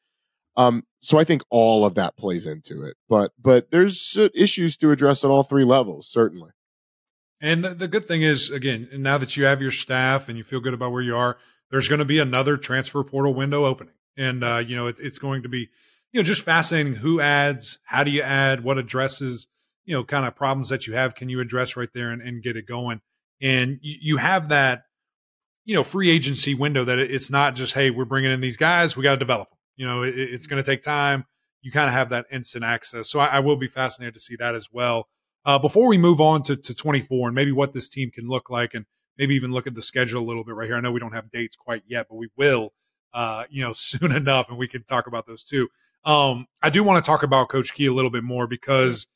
Um, 0.57 0.85
so 1.01 1.19
I 1.19 1.25
think 1.25 1.43
all 1.51 1.85
of 1.85 1.95
that 1.95 2.17
plays 2.17 2.47
into 2.47 2.83
it. 2.85 2.97
But 3.09 3.33
but 3.41 3.71
there's 3.71 4.17
uh, 4.17 4.29
issues 4.35 4.77
to 4.79 4.91
address 4.91 5.25
at 5.25 5.31
all 5.31 5.43
three 5.43 5.65
levels, 5.65 6.09
certainly. 6.09 6.51
And 7.41 7.65
the, 7.65 7.71
the, 7.75 7.89
good 7.89 8.09
thing 8.09 8.23
is, 8.23 8.51
again, 8.51 8.89
now 8.93 9.19
that 9.19 9.37
you 9.37 9.45
have 9.45 9.61
your 9.61 9.71
staff 9.71 10.29
and 10.29 10.39
you 10.39 10.45
feel 10.45 10.61
good 10.61 10.73
about 10.73 10.93
where 10.93 11.03
you 11.03 11.15
are, 11.15 11.37
there's 11.71 11.89
going 11.89 11.99
to 11.99 12.05
be 12.05 12.19
another 12.19 12.57
transfer 12.57 13.03
portal 13.05 13.35
window 13.35 13.67
opening, 13.67 13.95
and 14.17 14.43
uh, 14.43 14.63
you 14.65 14.77
know 14.77 14.87
it, 14.87 14.99
it's 15.01 15.19
going 15.19 15.43
to 15.43 15.49
be 15.49 15.69
you 16.13 16.21
know 16.21 16.23
just 16.23 16.43
fascinating. 16.43 16.95
Who 16.95 17.21
adds? 17.21 17.79
How 17.85 18.05
do 18.05 18.11
you 18.11 18.23
add? 18.23 18.65
What 18.65 18.79
addresses? 18.79 19.49
You 19.85 19.95
know, 19.95 20.05
kind 20.05 20.25
of 20.25 20.35
problems 20.35 20.71
that 20.71 20.87
you 20.87 20.95
have 20.95 21.15
can 21.15 21.29
you 21.29 21.41
address 21.41 21.77
right 21.77 21.91
there 21.93 22.11
and, 22.11 22.23
and 22.23 22.43
get 22.43 22.57
it 22.57 22.67
going? 22.67 23.03
And 23.43 23.79
you, 23.83 23.97
you 24.01 24.17
have 24.17 24.49
that 24.49 24.85
you 25.65 25.75
know 25.75 25.83
free 25.83 26.11
agency 26.11 26.55
window 26.55 26.85
that 26.85 26.99
it's 26.99 27.31
not 27.31 27.55
just 27.55 27.75
hey 27.75 27.91
we're 27.91 28.05
bringing 28.05 28.31
in 28.31 28.41
these 28.41 28.57
guys 28.57 28.97
we 28.97 29.03
got 29.03 29.13
to 29.13 29.17
develop 29.17 29.51
them 29.51 29.59
you 29.77 29.87
know, 29.87 30.03
it, 30.03 30.15
it's 30.17 30.47
going 30.47 30.63
to 30.63 30.69
take 30.69 30.83
time. 30.83 31.25
You 31.63 31.71
kind 31.71 31.89
of 31.89 31.95
have 31.95 32.11
that 32.11 32.27
instant 32.31 32.65
access. 32.65 33.09
So 33.09 33.21
I, 33.21 33.27
I, 33.27 33.41
will 33.41 33.57
be 33.57 33.67
fascinated 33.67 34.15
to 34.15 34.21
see 34.21 34.37
that 34.37 34.55
as 34.55 34.69
well. 34.71 35.09
Uh, 35.47 35.59
before 35.59 35.87
we 35.87 35.99
move 35.99 36.21
on 36.21 36.43
to, 36.43 36.57
to 36.57 36.75
24 36.75 37.29
and 37.29 37.35
maybe 37.35 37.53
what 37.53 37.73
this 37.73 37.89
team 37.89 38.11
can 38.11 38.29
look 38.29 38.51
like 38.51 38.75
and 38.75 38.87
maybe 39.19 39.35
even 39.35 39.53
look 39.53 39.67
at 39.67 39.75
the 39.75 39.83
schedule 39.83 40.23
a 40.23 40.27
little 40.27 40.45
bit 40.45 40.55
right 40.55 40.67
here. 40.67 40.77
I 40.77 40.81
know 40.81 40.93
we 40.93 41.01
don't 41.01 41.15
have 41.15 41.31
dates 41.31 41.57
quite 41.57 41.83
yet, 41.87 42.07
but 42.09 42.17
we 42.17 42.29
will, 42.37 42.73
uh, 43.13 43.45
you 43.51 43.63
know, 43.63 43.73
soon 43.75 44.13
enough, 44.13 44.49
and 44.49 44.59
we 44.59 44.69
can 44.69 44.85
talk 44.85 45.07
about 45.07 45.27
those 45.27 45.45
too. 45.45 45.69
Um, 46.05 46.47
I 46.63 46.71
do 46.71 46.85
want 46.85 47.03
to 47.03 47.07
talk 47.09 47.23
about 47.23 47.49
Coach 47.49 47.73
Key 47.73 47.87
a 47.87 47.93
little 47.93 48.11
bit 48.11 48.25
more 48.25 48.47
because, 48.47 49.07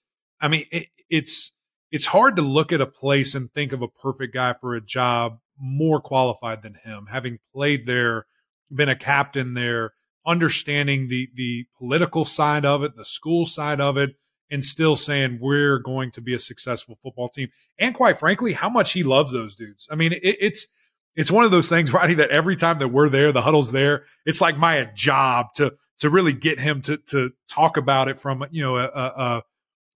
I 0.40 0.48
mean, 0.48 0.64
it, 0.70 0.86
it's 1.10 1.52
it's 1.90 2.06
hard 2.06 2.36
to 2.36 2.42
look 2.42 2.72
at 2.72 2.80
a 2.80 2.86
place 2.86 3.34
and 3.34 3.52
think 3.52 3.72
of 3.72 3.82
a 3.82 3.88
perfect 3.88 4.34
guy 4.34 4.54
for 4.54 4.74
a 4.74 4.80
job 4.80 5.38
more 5.58 6.00
qualified 6.00 6.62
than 6.62 6.74
him, 6.74 7.06
having 7.10 7.38
played 7.52 7.86
there, 7.86 8.26
been 8.70 8.88
a 8.88 8.96
captain 8.96 9.54
there, 9.54 9.92
understanding 10.26 11.08
the 11.08 11.28
the 11.34 11.66
political 11.76 12.24
side 12.24 12.64
of 12.64 12.82
it, 12.82 12.96
the 12.96 13.04
school 13.04 13.44
side 13.44 13.80
of 13.80 13.96
it, 13.96 14.16
and 14.50 14.64
still 14.64 14.96
saying 14.96 15.38
we're 15.40 15.78
going 15.78 16.10
to 16.12 16.20
be 16.20 16.34
a 16.34 16.38
successful 16.38 16.98
football 17.02 17.28
team. 17.28 17.48
And 17.78 17.94
quite 17.94 18.18
frankly, 18.18 18.52
how 18.52 18.68
much 18.68 18.92
he 18.92 19.02
loves 19.02 19.32
those 19.32 19.54
dudes. 19.54 19.88
I 19.90 19.94
mean, 19.94 20.12
it, 20.12 20.20
it's 20.22 20.68
it's 21.16 21.30
one 21.30 21.44
of 21.44 21.50
those 21.50 21.68
things, 21.68 21.92
Rodney, 21.94 22.14
that 22.14 22.30
every 22.30 22.56
time 22.56 22.78
that 22.78 22.88
we're 22.88 23.08
there, 23.08 23.32
the 23.32 23.42
huddle's 23.42 23.72
there. 23.72 24.04
It's 24.24 24.40
like 24.40 24.56
my 24.56 24.84
job 24.94 25.48
to 25.56 25.74
to 26.00 26.10
really 26.10 26.32
get 26.32 26.60
him 26.60 26.80
to 26.82 26.96
to 27.08 27.32
talk 27.48 27.76
about 27.76 28.08
it 28.08 28.18
from 28.18 28.46
you 28.50 28.62
know 28.62 28.76
a, 28.76 28.84
a, 28.84 29.12
a 29.16 29.42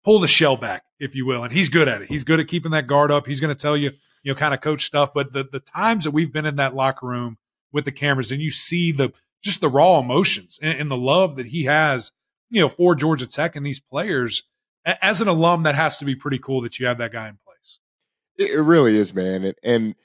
pull 0.03 0.19
the 0.19 0.27
shell 0.27 0.57
back, 0.57 0.83
if 0.99 1.15
you 1.15 1.25
will. 1.25 1.43
And 1.43 1.53
he's 1.53 1.69
good 1.69 1.87
at 1.87 2.01
it. 2.01 2.07
He's 2.09 2.23
good 2.23 2.39
at 2.39 2.47
keeping 2.47 2.71
that 2.71 2.87
guard 2.87 3.11
up. 3.11 3.27
He's 3.27 3.39
going 3.39 3.53
to 3.53 3.59
tell 3.59 3.77
you, 3.77 3.91
you 4.23 4.33
know, 4.33 4.35
kind 4.35 4.53
of 4.53 4.61
coach 4.61 4.85
stuff. 4.85 5.13
But 5.13 5.33
the 5.33 5.43
the 5.43 5.59
times 5.59 6.03
that 6.03 6.11
we've 6.11 6.33
been 6.33 6.45
in 6.45 6.57
that 6.57 6.75
locker 6.75 7.07
room 7.07 7.37
with 7.71 7.85
the 7.85 7.91
cameras 7.91 8.31
and 8.31 8.41
you 8.41 8.51
see 8.51 8.91
the 8.91 9.13
just 9.41 9.61
the 9.61 9.69
raw 9.69 9.99
emotions 9.99 10.59
and, 10.61 10.79
and, 10.79 10.91
the 10.91 10.97
love 10.97 11.35
that 11.35 11.47
he 11.47 11.63
has, 11.63 12.11
you 12.49 12.61
know, 12.61 12.69
for 12.69 12.95
Georgia 12.95 13.27
Tech 13.27 13.55
and 13.55 13.65
these 13.65 13.79
players. 13.79 14.43
As 14.85 15.21
an 15.21 15.27
alum, 15.27 15.63
that 15.63 15.75
has 15.75 15.97
to 15.97 16.05
be 16.05 16.15
pretty 16.15 16.39
cool 16.39 16.61
that 16.61 16.79
you 16.79 16.87
have 16.87 16.97
that 16.97 17.11
guy 17.11 17.29
in 17.29 17.37
place. 17.45 17.79
It, 18.37 18.59
really 18.59 18.97
is, 18.97 19.13
man. 19.13 19.43
And, 19.43 19.55
and 19.63 19.95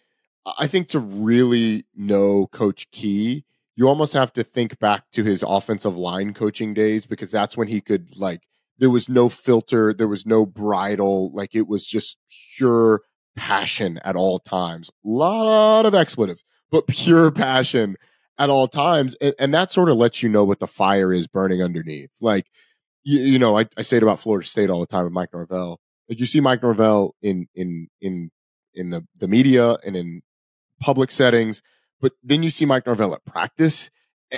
I 0.59 0.66
think 0.66 0.88
to 0.88 0.99
really 0.99 1.85
know 1.94 2.46
Coach 2.49 2.90
Key, 2.90 3.44
you 3.75 3.88
almost 3.88 4.12
have 4.12 4.33
to 4.35 4.44
think 4.44 4.79
back 4.79 5.05
to 5.12 5.25
his 5.25 5.42
offensive 5.46 5.96
line 5.96 6.35
coaching 6.35 6.75
days 6.75 7.07
because 7.07 7.31
that's 7.31 7.57
when 7.57 7.68
he 7.68 7.81
could 7.81 8.16
like 8.16 8.42
there 8.79 8.90
was 8.90 9.09
no 9.09 9.29
filter, 9.29 9.94
there 9.94 10.09
was 10.09 10.27
no 10.27 10.44
bridle, 10.44 11.31
like 11.33 11.55
it 11.55 11.66
was 11.66 11.87
just 11.87 12.16
pure 12.57 13.03
passion 13.37 13.99
at 14.05 14.16
all 14.16 14.38
times. 14.38 14.90
A 15.05 15.09
lot 15.09 15.87
of 15.87 15.94
expletives, 15.94 16.44
but 16.70 16.87
pure 16.87 17.31
passion 17.33 17.96
at 18.38 18.51
all 18.51 18.68
times. 18.68 19.14
And, 19.20 19.35
and, 19.38 19.55
that 19.55 19.70
sort 19.70 19.88
of 19.88 19.96
lets 19.96 20.22
you 20.22 20.29
know 20.29 20.44
what 20.44 20.61
the 20.61 20.66
fire 20.66 21.12
is 21.12 21.27
burning 21.27 21.62
underneath. 21.62 22.11
Like, 22.20 22.46
you, 23.05 23.20
you 23.20 23.38
know, 23.38 23.59
I, 23.59 23.66
I 23.77 23.83
say 23.83 23.96
it 23.96 24.03
about 24.03 24.20
Florida 24.20 24.46
State 24.46 24.70
all 24.70 24.81
the 24.81 24.87
time 24.87 25.05
with 25.05 25.12
Mike 25.12 25.31
Norvell. 25.33 25.81
Like 26.09 26.20
you 26.20 26.27
see 26.27 26.40
Mike 26.40 26.62
Norvell 26.62 27.14
in, 27.22 27.49
in, 27.55 27.88
in, 28.01 28.31
in 28.75 28.90
the, 28.90 29.07
the 29.16 29.29
media 29.29 29.77
and 29.85 29.96
in 29.96 30.22
public 30.81 31.11
settings, 31.11 31.62
but 32.01 32.12
then 32.22 32.42
you 32.42 32.51
see 32.51 32.66
Mike 32.66 32.87
Norvell 32.87 33.14
at 33.14 33.25
practice. 33.25 33.90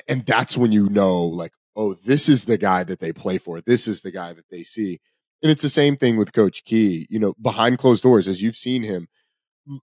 And 0.06 0.24
that's 0.24 0.56
when 0.56 0.70
you 0.70 0.88
know, 0.88 1.22
like, 1.22 1.52
oh, 1.74 1.94
this 1.94 2.28
is 2.28 2.44
the 2.44 2.58
guy 2.58 2.84
that 2.84 3.00
they 3.00 3.12
play 3.12 3.38
for. 3.38 3.60
This 3.60 3.88
is 3.88 4.02
the 4.02 4.10
guy 4.10 4.32
that 4.32 4.44
they 4.50 4.62
see. 4.62 5.00
And 5.42 5.50
it's 5.50 5.62
the 5.62 5.68
same 5.68 5.96
thing 5.96 6.16
with 6.16 6.32
Coach 6.32 6.64
Key, 6.64 7.06
you 7.08 7.18
know, 7.18 7.34
behind 7.40 7.78
closed 7.78 8.02
doors, 8.02 8.28
as 8.28 8.42
you've 8.42 8.56
seen 8.56 8.82
him, 8.82 9.08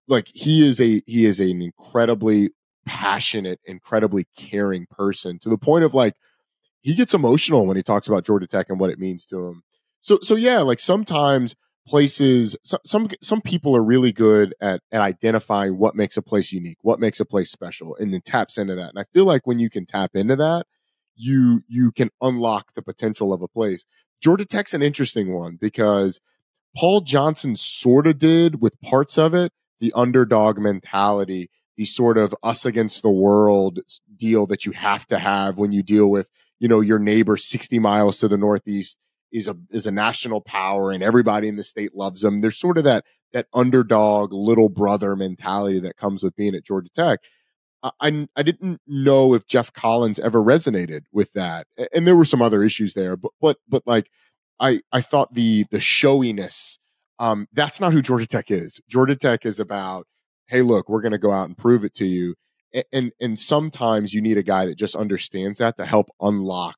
like 0.08 0.28
he 0.34 0.67
is 0.67 0.82
a 0.82 1.01
he 1.06 1.25
is 1.25 1.39
an 1.39 1.62
incredibly 1.62 2.49
passionate, 2.85 3.59
incredibly 3.65 4.27
caring 4.37 4.85
person 4.89 5.39
to 5.39 5.49
the 5.49 5.57
point 5.57 5.83
of 5.83 5.93
like 5.93 6.15
he 6.81 6.93
gets 6.93 7.13
emotional 7.13 7.65
when 7.65 7.77
he 7.77 7.83
talks 7.83 8.07
about 8.07 8.25
Georgia 8.25 8.47
Tech 8.47 8.69
and 8.69 8.79
what 8.79 8.89
it 8.89 8.99
means 8.99 9.25
to 9.27 9.47
him. 9.47 9.63
So 10.01 10.19
so 10.21 10.35
yeah, 10.35 10.59
like 10.59 10.79
sometimes 10.79 11.55
places 11.87 12.55
some 12.63 12.79
some, 12.85 13.09
some 13.21 13.41
people 13.41 13.75
are 13.75 13.83
really 13.83 14.11
good 14.11 14.53
at 14.61 14.81
at 14.91 15.01
identifying 15.01 15.77
what 15.77 15.95
makes 15.95 16.17
a 16.17 16.21
place 16.21 16.51
unique, 16.51 16.77
what 16.81 16.99
makes 16.99 17.19
a 17.19 17.25
place 17.25 17.51
special 17.51 17.95
and 17.95 18.13
then 18.13 18.21
taps 18.21 18.57
into 18.57 18.75
that. 18.75 18.89
And 18.89 18.99
I 18.99 19.05
feel 19.13 19.25
like 19.25 19.45
when 19.45 19.59
you 19.59 19.69
can 19.69 19.85
tap 19.85 20.11
into 20.13 20.35
that, 20.35 20.65
you 21.15 21.63
you 21.67 21.91
can 21.91 22.09
unlock 22.21 22.73
the 22.75 22.81
potential 22.81 23.33
of 23.33 23.41
a 23.41 23.47
place. 23.47 23.85
Georgia 24.21 24.45
Tech's 24.45 24.73
an 24.73 24.81
interesting 24.81 25.33
one 25.33 25.57
because 25.59 26.19
Paul 26.75 27.01
Johnson 27.01 27.55
sort 27.55 28.07
of 28.07 28.19
did 28.19 28.61
with 28.61 28.79
parts 28.81 29.17
of 29.17 29.33
it, 29.33 29.53
the 29.79 29.93
underdog 29.95 30.57
mentality 30.57 31.49
the 31.77 31.85
sort 31.85 32.17
of 32.17 32.33
us 32.43 32.65
against 32.65 33.01
the 33.01 33.09
world 33.09 33.79
deal 34.17 34.45
that 34.47 34.65
you 34.65 34.71
have 34.71 35.05
to 35.07 35.19
have 35.19 35.57
when 35.57 35.71
you 35.71 35.83
deal 35.83 36.07
with, 36.07 36.29
you 36.59 36.67
know, 36.67 36.81
your 36.81 36.99
neighbor 36.99 37.38
60 37.38 37.79
miles 37.79 38.19
to 38.19 38.27
the 38.27 38.38
northeast 38.38 38.97
is 39.31 39.47
a 39.47 39.57
is 39.71 39.85
a 39.85 39.91
national 39.91 40.39
power 40.39 40.91
and 40.91 41.03
everybody 41.03 41.47
in 41.47 41.55
the 41.55 41.63
state 41.63 41.95
loves 41.95 42.21
them. 42.21 42.41
There's 42.41 42.57
sort 42.57 42.77
of 42.77 42.83
that 42.85 43.03
that 43.33 43.47
underdog 43.53 44.31
little 44.31 44.69
brother 44.69 45.15
mentality 45.15 45.79
that 45.79 45.97
comes 45.97 46.23
with 46.23 46.35
being 46.35 46.55
at 46.55 46.65
Georgia 46.65 46.89
Tech. 46.95 47.19
I, 48.01 48.27
I 48.35 48.41
didn't 48.41 48.81
know 48.88 49.35
if 49.35 49.45
Geoff 49.45 49.71
Collins 49.71 50.17
ever 50.17 50.41
resonated 50.41 51.01
with 51.11 51.33
that, 51.33 51.67
and 51.93 52.07
there 52.07 52.15
were 52.15 52.25
some 52.25 52.41
other 52.41 52.63
issues 52.63 52.95
there, 52.95 53.15
but 53.15 53.31
but 53.39 53.57
but 53.67 53.83
like 53.85 54.09
I 54.59 54.81
I 54.91 55.01
thought 55.01 55.33
the 55.33 55.65
the 55.69 55.79
showiness 55.79 56.79
um, 57.19 57.47
that's 57.53 57.79
not 57.79 57.93
who 57.93 58.01
Georgia 58.01 58.27
Tech 58.27 58.51
is. 58.51 58.79
Georgia 58.89 59.15
Tech 59.15 59.45
is 59.45 59.59
about 59.59 60.07
hey, 60.47 60.62
look, 60.62 60.89
we're 60.89 61.01
going 61.01 61.12
to 61.12 61.17
go 61.17 61.31
out 61.31 61.47
and 61.47 61.58
prove 61.58 61.84
it 61.84 61.93
to 61.95 62.05
you. 62.05 62.36
And, 62.73 62.86
and 62.91 63.12
and 63.21 63.39
sometimes 63.39 64.13
you 64.13 64.21
need 64.21 64.38
a 64.38 64.43
guy 64.43 64.65
that 64.65 64.77
just 64.77 64.95
understands 64.95 65.60
that 65.60 65.77
to 65.77 65.86
help 65.86 66.08
unlock 66.19 66.75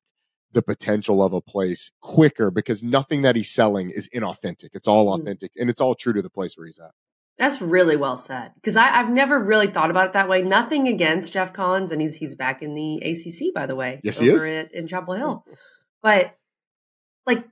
the 0.52 0.62
potential 0.62 1.22
of 1.22 1.32
a 1.32 1.40
place 1.42 1.90
quicker 2.00 2.50
because 2.50 2.82
nothing 2.82 3.22
that 3.22 3.36
he's 3.36 3.50
selling 3.50 3.90
is 3.90 4.08
inauthentic. 4.14 4.70
It's 4.72 4.88
all 4.88 5.06
Mm. 5.06 5.20
authentic 5.20 5.52
and 5.56 5.68
it's 5.68 5.80
all 5.80 5.94
true 5.94 6.12
to 6.14 6.22
the 6.22 6.30
place 6.30 6.56
where 6.56 6.66
he's 6.66 6.78
at. 6.78 6.92
That's 7.36 7.60
really 7.60 7.96
well 7.96 8.16
said. 8.16 8.52
Because 8.56 8.76
I've 8.76 9.10
never 9.10 9.38
really 9.38 9.68
thought 9.68 9.90
about 9.90 10.06
it 10.06 10.12
that 10.14 10.28
way. 10.28 10.42
Nothing 10.42 10.88
against 10.88 11.32
Geoff 11.32 11.52
Collins, 11.52 11.92
and 11.92 12.00
he's 12.00 12.16
he's 12.16 12.34
back 12.34 12.62
in 12.62 12.74
the 12.74 12.96
ACC, 12.96 13.54
by 13.54 13.66
the 13.66 13.76
way. 13.76 14.00
Yes, 14.02 14.18
he 14.18 14.28
is. 14.28 14.42
At, 14.42 14.72
in 14.74 14.88
Chapel 14.88 15.14
Hill. 15.14 15.44
But 16.02 16.34
like, 17.26 17.44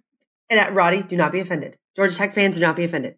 and 0.50 0.58
at 0.58 0.74
Roddy, 0.74 1.02
do 1.02 1.16
not 1.16 1.30
be 1.32 1.40
offended. 1.40 1.76
Georgia 1.94 2.16
Tech 2.16 2.32
fans, 2.32 2.56
do 2.56 2.62
not 2.62 2.76
be 2.76 2.84
offended. 2.84 3.14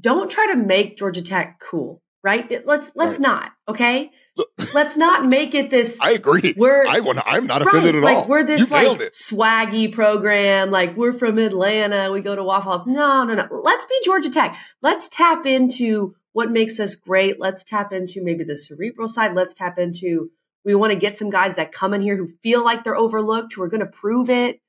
Don't 0.00 0.30
try 0.30 0.46
to 0.52 0.56
make 0.56 0.96
Georgia 0.96 1.22
Tech 1.22 1.58
cool, 1.60 2.02
right? 2.26 2.66
Let's 2.66 2.90
let's 2.96 3.16
Right. 3.16 3.20
not. 3.20 3.52
Okay, 3.68 4.10
let's 4.74 4.96
not 4.96 5.24
make 5.24 5.54
it 5.54 5.70
this. 5.70 5.98
I 6.02 6.10
agree. 6.10 6.52
We're- 6.56 6.86
I 6.88 6.98
want, 7.00 7.20
I'm 7.24 7.46
not 7.46 7.60
Right, 7.64 7.68
offended 7.68 7.94
at 7.94 8.02
like 8.02 8.16
all. 8.18 8.28
we're 8.28 8.44
this 8.44 8.60
you 8.62 8.66
like 8.66 8.98
swaggy 9.12 9.90
program, 9.92 10.70
like 10.70 10.96
we're 10.96 11.12
from 11.12 11.38
Atlanta, 11.38 12.10
we 12.12 12.20
go 12.20 12.34
to 12.36 12.42
Waffle 12.44 12.72
House. 12.72 12.86
No, 12.86 13.24
no, 13.24 13.34
no. 13.34 13.46
Let's 13.50 13.84
be 13.86 13.94
Georgia 14.04 14.28
Tech. 14.28 14.56
Let's 14.82 15.08
tap 15.08 15.46
into 15.46 16.14
what 16.32 16.50
makes 16.50 16.78
us 16.80 16.94
great. 16.96 17.40
Let's 17.40 17.62
tap 17.62 17.92
into 17.92 18.22
maybe 18.22 18.44
the 18.44 18.56
cerebral 18.56 19.08
side. 19.08 19.34
Let's 19.34 19.54
tap 19.54 19.78
into 19.78 20.30
we 20.64 20.74
want 20.74 20.92
to 20.92 20.98
get 20.98 21.16
some 21.16 21.30
guys 21.30 21.54
that 21.56 21.70
come 21.72 21.94
in 21.94 22.00
here 22.00 22.16
who 22.16 22.26
feel 22.42 22.64
like 22.64 22.82
they're 22.82 22.96
overlooked, 22.96 23.52
who 23.54 23.62
are 23.62 23.68
going 23.68 23.80
to 23.80 23.86
prove 23.86 24.28
it. 24.28 24.60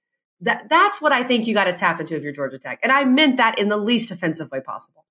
That 0.42 0.70
that's 0.70 1.02
what 1.02 1.12
I 1.12 1.24
think 1.24 1.48
you 1.48 1.56
got 1.56 1.64
to 1.64 1.74
tap 1.74 2.00
into 2.00 2.16
if 2.16 2.22
you're 2.22 2.32
Georgia 2.32 2.60
Tech, 2.60 2.78
and 2.84 2.92
I 2.92 3.04
meant 3.06 3.38
that 3.38 3.58
in 3.58 3.70
the 3.70 3.78
least 3.78 4.12
offensive 4.12 4.52
way 4.52 4.60
possible. 4.62 5.04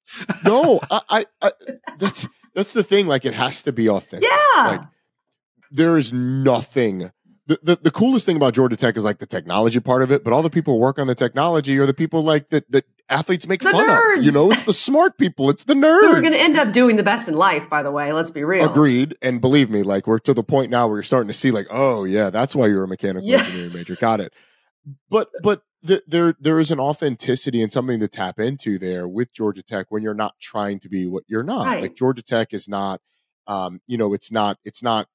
no, 0.44 0.78
I, 0.88 1.00
I, 1.10 1.26
I, 1.42 1.52
that's 1.98 2.28
that's 2.56 2.72
the 2.72 2.82
thing. 2.82 3.06
Like 3.06 3.24
it 3.24 3.34
has 3.34 3.62
to 3.62 3.72
be 3.72 3.88
authentic. 3.88 4.28
Yeah, 4.28 4.64
Like 4.66 4.80
there 5.70 5.96
is 5.96 6.12
nothing. 6.12 7.12
The, 7.48 7.60
the, 7.62 7.76
the 7.80 7.90
coolest 7.92 8.26
thing 8.26 8.34
about 8.34 8.54
Georgia 8.54 8.74
Tech 8.76 8.96
is 8.96 9.04
like 9.04 9.18
the 9.20 9.26
technology 9.26 9.78
part 9.78 10.02
of 10.02 10.10
it, 10.10 10.24
but 10.24 10.32
all 10.32 10.42
the 10.42 10.50
people 10.50 10.74
who 10.74 10.80
work 10.80 10.98
on 10.98 11.06
the 11.06 11.14
technology 11.14 11.78
are 11.78 11.86
the 11.86 11.94
people 11.94 12.24
like 12.24 12.48
that 12.50 12.68
that 12.72 12.84
athletes 13.08 13.46
make 13.46 13.60
The 13.60 13.70
fun 13.70 13.88
nerds. 13.88 14.18
of. 14.18 14.24
You 14.24 14.32
know, 14.32 14.50
it's 14.50 14.64
the 14.64 14.72
smart 14.72 15.16
people, 15.16 15.48
it's 15.48 15.62
the 15.62 15.74
who 15.76 15.80
nerds. 15.82 16.12
are 16.16 16.20
going 16.20 16.32
to 16.32 16.40
end 16.40 16.56
up 16.56 16.72
doing 16.72 16.96
the 16.96 17.04
best 17.04 17.28
in 17.28 17.34
life. 17.34 17.70
By 17.70 17.84
the 17.84 17.92
way, 17.92 18.12
let's 18.12 18.32
be 18.32 18.42
real. 18.42 18.68
Agreed. 18.68 19.16
And 19.22 19.40
believe 19.40 19.70
me, 19.70 19.84
like 19.84 20.08
we're 20.08 20.18
to 20.20 20.34
the 20.34 20.42
point 20.42 20.72
now 20.72 20.88
where 20.88 20.96
you're 20.96 21.02
starting 21.04 21.28
to 21.28 21.34
see, 21.34 21.52
like, 21.52 21.68
oh 21.70 22.02
yeah, 22.02 22.30
that's 22.30 22.56
why 22.56 22.66
you're 22.66 22.82
a 22.82 22.88
mechanical 22.88 23.28
Yes. 23.28 23.46
engineering 23.46 23.74
major. 23.74 23.94
Got 23.94 24.20
it. 24.20 24.32
But 25.08 25.28
but 25.44 25.62
th- 25.86 26.02
there 26.06 26.34
there 26.40 26.58
is 26.58 26.70
an 26.70 26.80
authenticity 26.80 27.62
and 27.62 27.72
something 27.72 28.00
to 28.00 28.08
tap 28.08 28.38
into 28.38 28.78
there 28.78 29.06
with 29.08 29.32
Georgia 29.32 29.62
Tech 29.62 29.86
when 29.90 30.02
you're 30.02 30.14
not 30.14 30.34
trying 30.40 30.80
to 30.80 30.88
be 30.88 31.06
what 31.06 31.24
you're 31.26 31.42
not. 31.42 31.66
Right. 31.66 31.82
Like 31.82 31.96
Georgia 31.96 32.22
Tech 32.22 32.52
is 32.52 32.68
not, 32.68 33.00
um, 33.46 33.80
you 33.86 33.96
know, 33.96 34.12
it's 34.12 34.30
not 34.30 34.58
it's 34.64 34.82
not. 34.82 35.08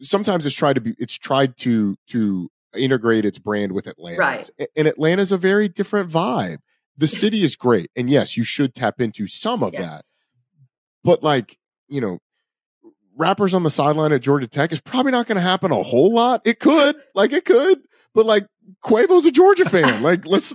Sometimes 0.00 0.44
it's 0.44 0.54
tried 0.54 0.74
to 0.74 0.80
be 0.80 0.94
it's 0.98 1.16
tried 1.16 1.56
to 1.58 1.96
to 2.08 2.50
integrate 2.76 3.24
its 3.24 3.38
brand 3.38 3.72
with 3.72 3.86
Atlanta. 3.86 4.18
Right. 4.18 4.50
And 4.76 4.88
Atlanta's 4.88 5.32
a 5.32 5.38
very 5.38 5.68
different 5.68 6.10
vibe. 6.10 6.58
The 6.96 7.08
city 7.08 7.42
is 7.42 7.56
great, 7.56 7.90
and 7.96 8.08
yes, 8.08 8.36
you 8.36 8.44
should 8.44 8.72
tap 8.72 9.00
into 9.00 9.26
some 9.26 9.64
of 9.64 9.72
that 9.72 10.02
but 11.04 11.22
like 11.22 11.58
you 11.88 12.00
know 12.00 12.18
rappers 13.16 13.54
on 13.54 13.62
the 13.62 13.70
sideline 13.70 14.10
at 14.10 14.22
georgia 14.22 14.48
tech 14.48 14.72
is 14.72 14.80
probably 14.80 15.12
not 15.12 15.28
going 15.28 15.36
to 15.36 15.42
happen 15.42 15.70
a 15.70 15.82
whole 15.82 16.12
lot 16.12 16.40
it 16.44 16.58
could 16.58 16.96
like 17.14 17.32
it 17.32 17.44
could 17.44 17.80
but 18.14 18.26
like 18.26 18.46
quavo's 18.84 19.26
a 19.26 19.30
georgia 19.30 19.68
fan 19.68 20.02
like 20.02 20.24
let's 20.34 20.54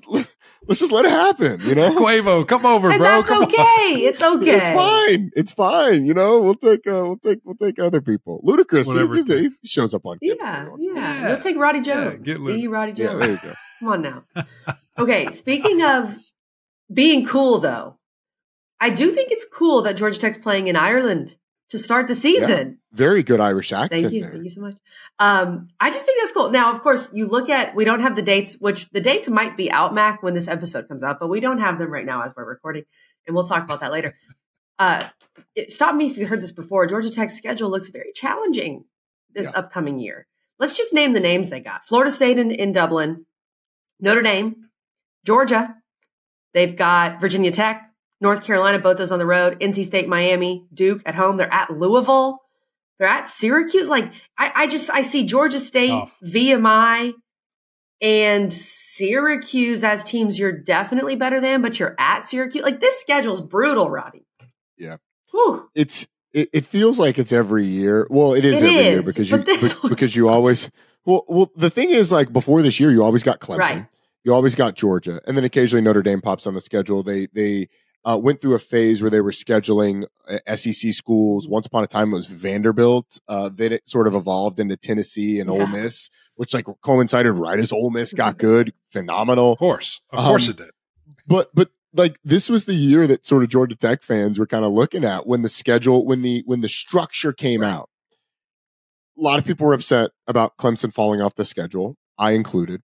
let's 0.68 0.80
just 0.80 0.92
let 0.92 1.06
it 1.06 1.12
happen 1.12 1.60
you 1.62 1.74
know 1.76 1.92
Quavo, 1.96 2.48
come 2.48 2.66
over, 2.66 2.90
and 2.90 3.00
bro. 3.00 3.08
that's 3.08 3.30
come 3.30 3.44
on. 3.44 3.48
okay. 3.50 4.06
It's 4.06 4.22
okay. 4.22 4.58
it's 4.58 4.70
fine 4.70 5.32
it's 5.36 5.52
fine 5.52 6.06
you 6.06 6.14
know 6.14 6.42
we'll 6.42 6.56
take 6.56 6.86
uh 6.88 7.06
we'll 7.06 7.18
take 7.18 7.40
we'll 7.44 7.56
take 7.56 7.80
other 7.80 8.02
people 8.02 8.42
Ludacris 8.46 8.86
Whatever 8.88 9.16
he, 9.16 9.24
he 9.24 9.68
shows 9.68 9.94
up 9.94 10.06
on 10.06 10.18
Yeah, 10.22 10.36
every 10.42 10.70
once 10.72 10.84
in 10.84 10.90
a 10.92 10.94
while. 10.94 11.04
yeah. 11.04 11.22
Yeah. 11.22 11.28
We'll 11.30 11.42
take 11.42 11.58
Roddy 11.58 11.80
Yeah, 11.80 12.16
get 12.16 12.34
the 12.34 12.40
Luke. 12.40 12.72
Roddy 12.72 12.94
yeah 13.02 13.14
there 13.16 13.32
you 13.32 13.38
go 13.42 13.52
Come 13.80 13.90
on 13.90 14.02
now. 14.02 14.24
Okay, 14.98 15.28
speaking 15.28 15.82
of 15.82 16.14
being 16.94 17.26
cool, 17.26 17.60
though, 17.60 17.98
I 18.82 18.90
do 18.90 19.12
think 19.12 19.32
it's 19.32 19.46
cool 19.54 19.82
that 19.84 19.96
Georgia 19.96 20.20
Tech's 20.20 20.38
playing 20.38 20.68
in 20.68 20.76
Ireland 20.76 21.38
to 21.70 21.78
start 21.80 22.08
the 22.08 22.16
season. 22.16 22.80
very 22.92 23.22
good 23.24 23.40
irish 23.40 23.72
accent 23.72 24.02
Thank 24.02 24.14
you. 24.14 24.22
there 24.22 24.32
Thank 24.32 24.44
you 24.44 24.50
so 24.50 24.62
much. 24.62 24.76
Um, 25.20 25.68
I 25.80 25.90
just 25.92 26.06
think 26.06 26.20
that's 26.20 26.32
cool. 26.32 26.50
Now, 26.50 26.72
of 26.74 26.82
course, 26.82 27.08
you 27.14 27.28
look 27.28 27.50
at, 27.50 27.76
we 27.76 27.86
don't 27.86 28.00
have 28.00 28.16
the 28.16 28.22
dates, 28.22 28.54
which 28.54 28.90
the 28.92 29.02
dates 29.02 29.28
might 29.30 29.56
be 29.58 29.70
out, 29.70 29.94
Mac, 29.94 30.24
when 30.24 30.34
this 30.34 30.48
episode 30.48 30.88
comes 30.88 31.04
out, 31.04 31.20
but 31.20 31.28
we 31.28 31.40
don't 31.40 31.60
have 31.60 31.78
them 31.78 31.92
right 31.92 32.06
now 32.06 32.24
as 32.24 32.34
we're 32.36 32.46
recording. 32.46 32.84
And 33.28 33.36
we'll 33.36 33.46
talk 33.46 33.64
about 33.64 33.80
that 33.82 33.92
later. 33.92 34.14
Uh, 34.80 35.06
it, 35.56 35.74
stop 35.74 35.94
me 35.94 36.06
if 36.06 36.18
you 36.18 36.26
heard 36.26 36.42
this 36.42 36.54
before. 36.54 36.88
Georgia 36.88 37.10
Tech's 37.10 37.36
schedule 37.36 37.70
looks 37.70 37.90
very 37.90 38.14
challenging 38.14 38.86
this 39.36 39.48
Yeah. 39.48 39.60
upcoming 39.60 39.98
year. 40.00 40.26
Let's 40.58 40.78
just 40.78 40.94
name 40.94 41.12
the 41.12 41.20
names 41.20 41.50
they 41.50 41.60
got 41.60 41.86
Florida 41.86 42.10
State 42.10 42.40
in, 42.40 42.50
in 42.50 42.72
Dublin, 42.72 43.26
Notre 44.00 44.22
Dame, 44.22 44.70
Georgia. 45.26 45.76
They've 46.54 46.74
got 46.74 47.20
Virginia 47.20 47.52
Tech, 47.52 47.89
North 48.22 48.44
Carolina, 48.44 48.80
both 48.80 48.98
those 48.98 49.12
on 49.12 49.20
the 49.20 49.26
road, 49.26 49.60
NC 49.60 49.86
State, 49.86 50.08
Miami, 50.08 50.66
Duke 50.74 51.02
at 51.06 51.16
home. 51.16 51.38
They're 51.38 51.52
at 51.54 51.72
Louisville. 51.72 52.40
They're 52.98 53.08
at 53.08 53.28
Syracuse. 53.28 53.88
Like 53.88 54.12
I, 54.38 54.52
I 54.56 54.68
just 54.68 54.90
I 54.90 55.02
see 55.04 55.24
Georgia 55.26 55.60
State, 55.60 55.88
Tough. 55.90 56.18
VMI, 56.26 57.14
and 58.02 58.52
Syracuse 58.52 59.84
as 59.84 60.04
teams 60.04 60.38
you're 60.40 60.52
definitely 60.52 61.16
better 61.16 61.40
than, 61.40 61.62
but 61.62 61.80
you're 61.80 61.96
at 61.98 62.26
Syracuse. 62.26 62.64
Like 62.64 62.80
this 62.80 63.00
schedule's 63.00 63.42
brutal, 63.42 63.90
Roddy. 63.90 64.26
Yeah. 64.78 64.98
Whew. 65.32 65.70
it's 65.76 66.08
it, 66.34 66.50
it 66.54 66.66
feels 66.66 67.00
like 67.00 67.18
it's 67.18 67.32
every 67.32 67.66
year. 67.66 68.06
Well, 68.10 68.34
it 68.34 68.46
is 68.46 68.56
It 68.62 68.66
every 68.66 68.72
year 68.76 69.02
because 69.02 69.30
you 69.32 69.38
but 69.38 69.46
this 69.46 69.74
be- 69.76 69.90
because 69.90 70.16
you 70.16 70.28
always 70.30 70.70
well 71.06 71.24
well 71.28 71.52
the 71.56 71.70
thing 71.70 71.90
is 71.92 72.12
like 72.12 72.32
before 72.34 72.62
this 72.62 72.80
year 72.80 72.92
you 72.92 73.04
always 73.04 73.24
got 73.24 73.40
Clemson, 73.40 73.58
Right. 73.60 73.86
you 74.24 74.34
always 74.34 74.56
got 74.56 74.76
Georgia, 74.76 75.22
and 75.26 75.38
then 75.38 75.44
occasionally 75.44 75.82
Notre 75.82 76.02
Dame 76.02 76.22
pops 76.22 76.46
on 76.48 76.54
the 76.54 76.62
schedule. 76.62 77.04
They 77.04 77.28
they 77.34 77.68
uh, 78.06 78.18
went 78.22 78.42
through 78.42 78.56
a 78.56 78.60
phase 78.60 79.02
where 79.02 79.12
they 79.12 79.22
were 79.22 79.32
scheduling 79.32 80.06
uh, 80.28 80.56
SEC 80.56 80.94
schools. 80.94 81.48
Once 81.48 81.66
upon 81.66 81.84
a 81.84 81.88
time 81.88 82.12
it 82.12 82.16
was 82.16 82.26
Vanderbilt. 82.28 83.20
Uh, 83.28 83.50
then 83.54 83.74
it 83.74 83.88
sort 83.90 84.08
of 84.08 84.16
evolved 84.16 84.60
into 84.60 84.78
Tennessee 84.78 85.40
and 85.40 85.50
Ole 85.50 85.68
Miss, 85.68 86.10
which 86.36 86.54
like 86.54 86.66
coincided 86.82 87.34
right 87.34 87.60
as 87.60 87.72
Ole 87.72 87.90
Miss 87.92 88.14
got 88.14 88.38
good, 88.38 88.74
phenomenal 88.90 89.54
Of 89.54 89.60
course, 89.60 90.02
of 90.12 90.20
Um, 90.20 90.26
course 90.26 90.48
it 90.50 90.58
did. 90.58 90.70
but 91.28 91.50
but 91.54 91.72
like 91.94 92.20
this 92.24 92.50
was 92.50 92.66
the 92.66 92.74
year 92.76 93.08
that 93.08 93.26
sort 93.26 93.44
of 93.44 93.50
Georgia 93.50 93.76
Tech 93.76 94.04
fans 94.04 94.38
were 94.40 94.46
kind 94.48 94.64
of 94.64 94.72
looking 94.72 95.04
at 95.04 95.26
when 95.28 95.42
the 95.42 95.50
schedule 95.50 96.06
when 96.06 96.22
the 96.22 96.44
when 96.46 96.62
the 96.62 96.70
structure 96.70 97.34
came 97.34 97.62
Right. 97.62 97.72
out. 97.74 97.90
A 99.18 99.22
lot 99.22 99.40
of 99.40 99.46
people 99.46 99.68
were 99.68 99.74
upset 99.74 100.12
about 100.28 100.56
Clemson 100.58 100.94
falling 100.94 101.20
off 101.20 101.36
the 101.36 101.44
schedule, 101.44 101.98
I 102.18 102.32
included. 102.32 102.82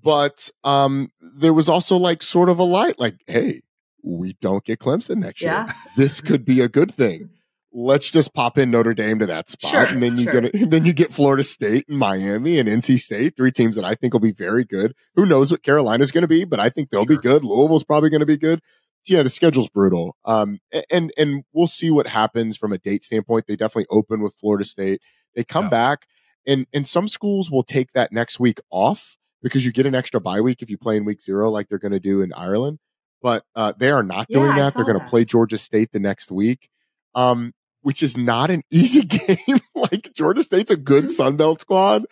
But 0.00 0.48
um 0.64 1.10
there 1.20 1.52
was 1.52 1.68
also 1.68 1.96
like 1.96 2.22
sort 2.22 2.48
of 2.48 2.58
a 2.58 2.64
light 2.64 2.98
like 2.98 3.16
hey, 3.26 3.60
we 4.02 4.36
don't 4.40 4.64
get 4.64 4.78
Clemson 4.78 5.16
next 5.18 5.42
year. 5.42 5.66
This 5.96 6.20
could 6.20 6.44
be 6.44 6.60
a 6.60 6.68
good 6.68 6.94
thing. 6.94 7.30
Let's 7.72 8.10
just 8.10 8.32
pop 8.32 8.56
in 8.56 8.70
Notre 8.70 8.94
Dame 8.94 9.18
to 9.18 9.26
that 9.26 9.48
spot, 9.50 9.70
Sure, 9.70 9.84
and 9.84 10.02
then 10.02 10.16
you 10.16 10.24
sure. 10.24 10.40
get 10.40 10.52
then 10.70 10.84
you 10.86 10.92
get 10.94 11.12
Florida 11.12 11.44
State 11.44 11.84
and 11.88 11.98
Miami 11.98 12.58
and 12.58 12.68
NC 12.68 12.98
State, 12.98 13.36
three 13.36 13.52
teams 13.52 13.76
that 13.76 13.84
I 13.84 13.94
think 13.94 14.14
will 14.14 14.20
be 14.20 14.32
very 14.32 14.64
good. 14.64 14.94
Who 15.16 15.26
knows 15.26 15.50
what 15.50 15.62
Carolina's 15.62 16.10
going 16.10 16.22
to 16.22 16.28
be, 16.28 16.44
but 16.44 16.58
I 16.58 16.70
think 16.70 16.88
they'll 16.90 17.04
be 17.04 17.18
good. 17.18 17.44
Louisville's 17.44 17.84
probably 17.84 18.08
going 18.08 18.20
to 18.20 18.26
be 18.26 18.38
good. 18.38 18.60
So, 19.04 19.14
yeah, 19.14 19.22
the 19.22 19.28
schedule's 19.30 19.68
brutal. 19.68 20.16
Um, 20.24 20.60
and 20.90 21.12
and 21.18 21.44
we'll 21.52 21.66
see 21.66 21.90
what 21.90 22.06
happens 22.06 22.56
from 22.56 22.72
a 22.72 22.78
date 22.78 23.04
standpoint. 23.04 23.44
They 23.46 23.54
definitely 23.54 23.86
open 23.90 24.22
with 24.22 24.34
Florida 24.40 24.64
State. 24.64 25.00
They 25.36 25.44
come 25.44 25.66
Yeah. 25.66 25.70
back, 25.70 26.06
and 26.46 26.66
and 26.72 26.86
some 26.86 27.06
schools 27.06 27.50
will 27.50 27.64
take 27.64 27.92
that 27.92 28.12
next 28.12 28.40
week 28.40 28.60
off 28.70 29.18
because 29.42 29.66
you 29.66 29.72
get 29.72 29.84
an 29.86 29.94
extra 29.94 30.20
bye 30.20 30.40
week 30.40 30.62
if 30.62 30.70
you 30.70 30.78
play 30.78 30.96
in 30.96 31.04
week 31.04 31.22
zero, 31.22 31.50
like 31.50 31.68
they're 31.68 31.78
going 31.78 31.92
to 31.92 32.00
do 32.00 32.22
in 32.22 32.32
Ireland. 32.32 32.78
But 33.22 33.44
uh, 33.54 33.72
they 33.78 33.90
are 33.90 34.02
not 34.02 34.28
doing 34.28 34.52
I 34.52 34.58
that. 34.60 34.74
They're 34.74 34.84
going 34.84 34.98
to 35.00 35.06
play 35.06 35.24
Georgia 35.24 35.58
State 35.58 35.90
the 35.92 35.98
next 36.00 36.30
week. 36.30 36.68
Um, 37.14 37.52
which 37.82 38.02
is 38.02 38.16
not 38.16 38.50
an 38.50 38.62
easy 38.70 39.02
game. 39.02 39.60
like 39.74 40.12
Georgia 40.14 40.42
State's 40.42 40.70
a 40.70 40.76
good 40.76 41.04
Mhm. 41.04 41.10
Sun 41.10 41.36
Belt 41.36 41.60
squad, 41.60 42.04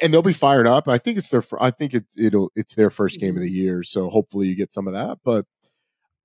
and 0.00 0.12
they'll 0.12 0.22
be 0.22 0.32
fired 0.32 0.66
up. 0.66 0.88
I 0.88 0.98
think 0.98 1.18
it's 1.18 1.30
their. 1.30 1.42
I 1.60 1.70
think 1.70 1.94
it, 1.94 2.04
it'll. 2.16 2.50
It's 2.54 2.74
their 2.74 2.90
1st 2.90 3.18
game 3.18 3.30
of 3.30 3.34
Mm-hmm. 3.36 3.42
the 3.44 3.50
year, 3.50 3.82
so 3.82 4.08
hopefully 4.10 4.46
you 4.48 4.54
get 4.54 4.72
some 4.72 4.86
of 4.86 4.92
that. 4.92 5.18
But 5.24 5.46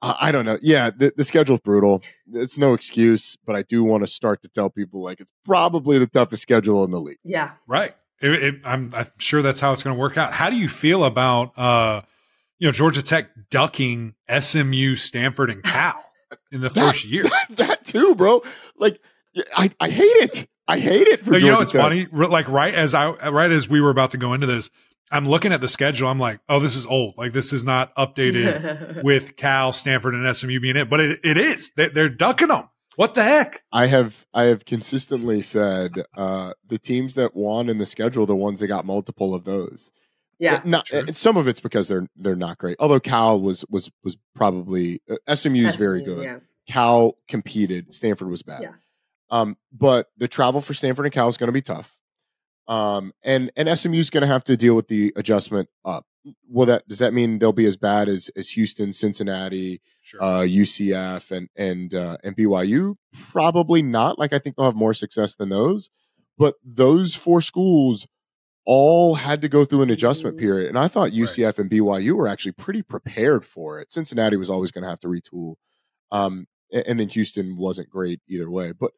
I, 0.01 0.15
I 0.21 0.31
don't 0.31 0.45
know. 0.45 0.57
Yeah, 0.61 0.91
the, 0.91 1.13
the 1.15 1.23
schedule's 1.23 1.61
brutal. 1.61 2.01
It's 2.31 2.57
no 2.57 2.73
excuse, 2.73 3.37
but 3.45 3.55
I 3.55 3.63
do 3.63 3.83
want 3.83 4.03
to 4.03 4.07
start 4.07 4.41
to 4.43 4.49
tell 4.49 4.69
people 4.69 5.01
like 5.01 5.19
it's 5.19 5.31
probably 5.45 5.97
the 5.97 6.07
toughest 6.07 6.41
schedule 6.43 6.83
in 6.83 6.91
the 6.91 7.01
league. 7.01 7.17
Yeah. 7.23 7.51
Right. 7.67 7.95
It, 8.21 8.31
it, 8.43 8.55
I'm, 8.65 8.91
I'm 8.93 9.07
sure 9.17 9.41
that's 9.41 9.61
how 9.61 9.71
it's 9.71 9.83
going 9.83 9.95
to 9.95 9.99
work 9.99 10.17
out. 10.17 10.33
How 10.33 10.49
do 10.49 10.57
you 10.57 10.67
feel 10.67 11.05
about, 11.05 11.57
uh, 11.57 12.01
you 12.59 12.67
know, 12.67 12.71
Georgia 12.71 13.01
Tech 13.01 13.29
ducking 13.49 14.13
SMU, 14.39 14.95
Stanford, 14.95 15.49
and 15.49 15.63
Cal 15.63 16.03
in 16.51 16.61
the 16.61 16.69
That- 16.69 16.87
first 16.87 17.05
year? 17.05 17.25
that 17.51 17.85
too, 17.85 18.15
bro. 18.15 18.43
Like 18.77 18.99
I, 19.55 19.71
I 19.79 19.89
hate 19.89 20.03
it. 20.05 20.47
I 20.67 20.77
hate 20.79 21.07
it. 21.07 21.23
For 21.25 21.31
No, 21.31 21.37
you 21.37 21.47
know 21.47 21.63
Tech. 21.63 21.81
funny? 21.81 22.07
Like 22.11 22.47
right 22.47 22.73
as 22.73 22.93
I 22.93 23.09
right 23.29 23.51
as 23.51 23.67
we 23.67 23.81
were 23.81 23.89
about 23.89 24.11
to 24.11 24.17
go 24.17 24.33
into 24.33 24.45
this, 24.47 24.69
I'm 25.11 25.27
looking 25.27 25.51
at 25.51 25.61
the 25.61 25.67
schedule. 25.67 26.07
I'm 26.09 26.19
like, 26.19 26.39
oh, 26.47 26.59
this 26.59 26.75
is 26.75 26.85
old. 26.85 27.17
Like 27.17 27.33
this 27.33 27.51
is 27.53 27.65
not 27.65 27.95
updated 27.95 29.03
with 29.03 29.35
Cal, 29.35 29.71
Stanford, 29.73 30.13
and 30.13 30.35
SMU 30.37 30.59
being 30.59 30.75
it, 30.75 30.89
but 30.89 30.99
it, 30.99 31.19
it 31.23 31.37
is. 31.37 31.71
They, 31.75 31.89
they're 31.89 32.09
ducking 32.09 32.49
them. 32.49 32.69
What 32.97 33.15
the 33.15 33.23
heck? 33.23 33.63
I 33.71 33.87
have 33.87 34.25
I 34.33 34.43
have 34.43 34.65
consistently 34.65 35.41
said 35.41 36.03
uh, 36.17 36.53
the 36.67 36.77
teams 36.77 37.15
that 37.15 37.33
won 37.35 37.69
in 37.69 37.77
the 37.77 37.85
schedule, 37.85 38.25
the 38.25 38.35
ones 38.35 38.59
that 38.59 38.67
got 38.67 38.85
multiple 38.85 39.33
of 39.33 39.45
those. 39.45 39.91
Yeah, 40.39 40.55
Uh, 40.55 40.61
not, 40.63 40.85
True. 40.85 40.99
and 40.99 41.15
some 41.17 41.35
of 41.37 41.47
it's 41.47 41.59
because 41.59 41.87
they're 41.87 42.07
they're 42.15 42.35
not 42.35 42.57
great. 42.57 42.77
Although 42.79 42.99
Cal 43.01 43.39
was 43.39 43.65
was 43.69 43.89
was 44.03 44.17
probably 44.35 45.01
uh, 45.09 45.35
SMU 45.35 45.67
is 45.67 45.75
very 45.75 46.01
good. 46.01 46.23
Yeah. 46.23 46.39
Cal 46.67 47.17
competed. 47.27 47.93
Stanford 47.93 48.29
was 48.29 48.41
bad. 48.43 48.61
Yeah. 48.61 48.71
Um, 49.31 49.57
but 49.71 50.07
the 50.17 50.27
travel 50.27 50.61
for 50.61 50.73
Stanford 50.73 51.05
and 51.05 51.13
Cal 51.13 51.27
is 51.29 51.37
going 51.37 51.49
to 51.49 51.51
be 51.53 51.61
tough. 51.61 51.95
Um, 52.67 53.13
and 53.23 53.51
and 53.55 53.67
SMU 53.77 53.97
is 53.99 54.09
going 54.09 54.21
to 54.21 54.27
have 54.27 54.43
to 54.45 54.55
deal 54.55 54.75
with 54.75 54.87
the 54.87 55.11
adjustment 55.15 55.69
up. 55.83 56.05
Well, 56.47 56.67
that 56.67 56.87
does 56.87 56.99
that 56.99 57.13
mean 57.13 57.39
they'll 57.39 57.51
be 57.51 57.65
as 57.65 57.77
bad 57.77 58.07
as 58.07 58.29
as 58.35 58.49
Houston, 58.49 58.93
Cincinnati, 58.93 59.81
Sure. 60.01 60.21
uh, 60.21 60.39
UCF, 60.41 61.31
and 61.31 61.49
and 61.55 61.93
uh, 61.93 62.17
and 62.23 62.35
BYU? 62.35 62.95
Probably 63.31 63.81
not. 63.81 64.19
Like 64.19 64.33
I 64.33 64.39
think 64.39 64.55
they'll 64.55 64.65
have 64.67 64.75
more 64.75 64.93
success 64.93 65.35
than 65.35 65.49
those. 65.49 65.89
But 66.37 66.55
those 66.63 67.15
four 67.15 67.41
schools 67.41 68.05
all 68.65 69.15
had 69.15 69.41
to 69.41 69.49
go 69.49 69.65
through 69.65 69.81
an 69.81 69.89
adjustment 69.89 70.37
period, 70.37 70.69
and 70.69 70.77
I 70.77 70.87
thought 70.87 71.11
UCF 71.11 71.57
and 71.59 71.69
BYU 71.69 72.13
were 72.13 72.27
actually 72.27 72.51
pretty 72.51 72.81
prepared 72.81 73.45
for 73.45 73.79
it. 73.79 73.91
Cincinnati 73.91 74.37
was 74.37 74.49
always 74.49 74.71
going 74.71 74.83
to 74.83 74.89
have 74.89 74.99
to 75.01 75.07
retool, 75.07 75.55
um, 76.11 76.47
a- 76.71 76.87
and 76.87 76.99
then 76.99 77.09
Houston 77.09 77.57
wasn't 77.57 77.89
great 77.89 78.19
either 78.27 78.49
way. 78.49 78.71
But 78.71 78.91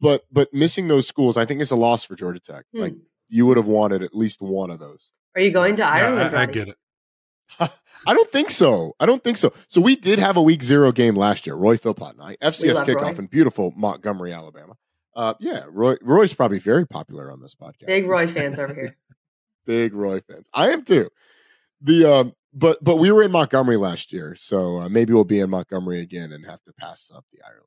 but 0.00 0.24
but 0.30 0.52
missing 0.52 0.88
those 0.88 1.06
schools, 1.06 1.36
I 1.36 1.44
think, 1.44 1.60
is 1.60 1.70
a 1.70 1.76
loss 1.76 2.04
for 2.04 2.16
Georgia 2.16 2.40
Tech. 2.40 2.64
Hmm. 2.74 2.80
Like 2.80 2.94
you 3.28 3.46
would 3.46 3.56
have 3.56 3.66
wanted 3.66 4.02
at 4.02 4.14
least 4.14 4.42
one 4.42 4.70
of 4.70 4.78
those. 4.78 5.10
Are 5.34 5.40
you 5.40 5.50
going 5.52 5.76
to 5.76 5.82
Yeah, 5.82 5.88
Ireland? 5.88 6.36
I, 6.36 6.42
I 6.42 6.46
get 6.46 6.68
it. 6.68 6.76
I 7.60 8.14
don't 8.14 8.30
think 8.32 8.50
so. 8.50 8.94
I 9.00 9.06
don't 9.06 9.22
think 9.22 9.36
so. 9.36 9.52
So 9.68 9.80
we 9.80 9.94
did 9.96 10.18
have 10.18 10.36
a 10.36 10.42
week 10.42 10.62
zero 10.62 10.90
game 10.92 11.14
last 11.14 11.46
year. 11.46 11.54
Roy 11.54 11.76
Philpott 11.76 12.14
and 12.14 12.22
I, 12.22 12.36
FCS 12.42 12.82
kickoff 12.84 13.00
Roy. 13.02 13.14
in 13.18 13.26
beautiful 13.26 13.72
Montgomery, 13.76 14.32
Alabama. 14.32 14.74
Uh, 15.14 15.34
yeah, 15.40 15.64
Roy. 15.68 15.96
Roy's 16.02 16.34
probably 16.34 16.58
very 16.58 16.86
popular 16.86 17.30
on 17.30 17.40
this 17.40 17.54
podcast. 17.54 17.86
Big 17.86 18.06
Roy 18.06 18.26
fans 18.28 18.58
over 18.58 18.74
here. 18.74 18.96
Big 19.66 19.94
Roy 19.94 20.20
fans. 20.20 20.46
I 20.54 20.70
am 20.70 20.84
too. 20.84 21.08
The 21.80 22.04
um, 22.04 22.32
but 22.54 22.82
but 22.82 22.96
we 22.96 23.10
were 23.10 23.22
in 23.22 23.30
Montgomery 23.30 23.76
last 23.76 24.12
year, 24.12 24.34
so 24.34 24.78
uh, 24.78 24.88
maybe 24.88 25.12
we'll 25.12 25.24
be 25.24 25.40
in 25.40 25.50
Montgomery 25.50 26.00
again 26.00 26.32
and 26.32 26.44
have 26.46 26.62
to 26.64 26.72
pass 26.72 27.10
up 27.14 27.24
the 27.32 27.40
Ireland 27.44 27.66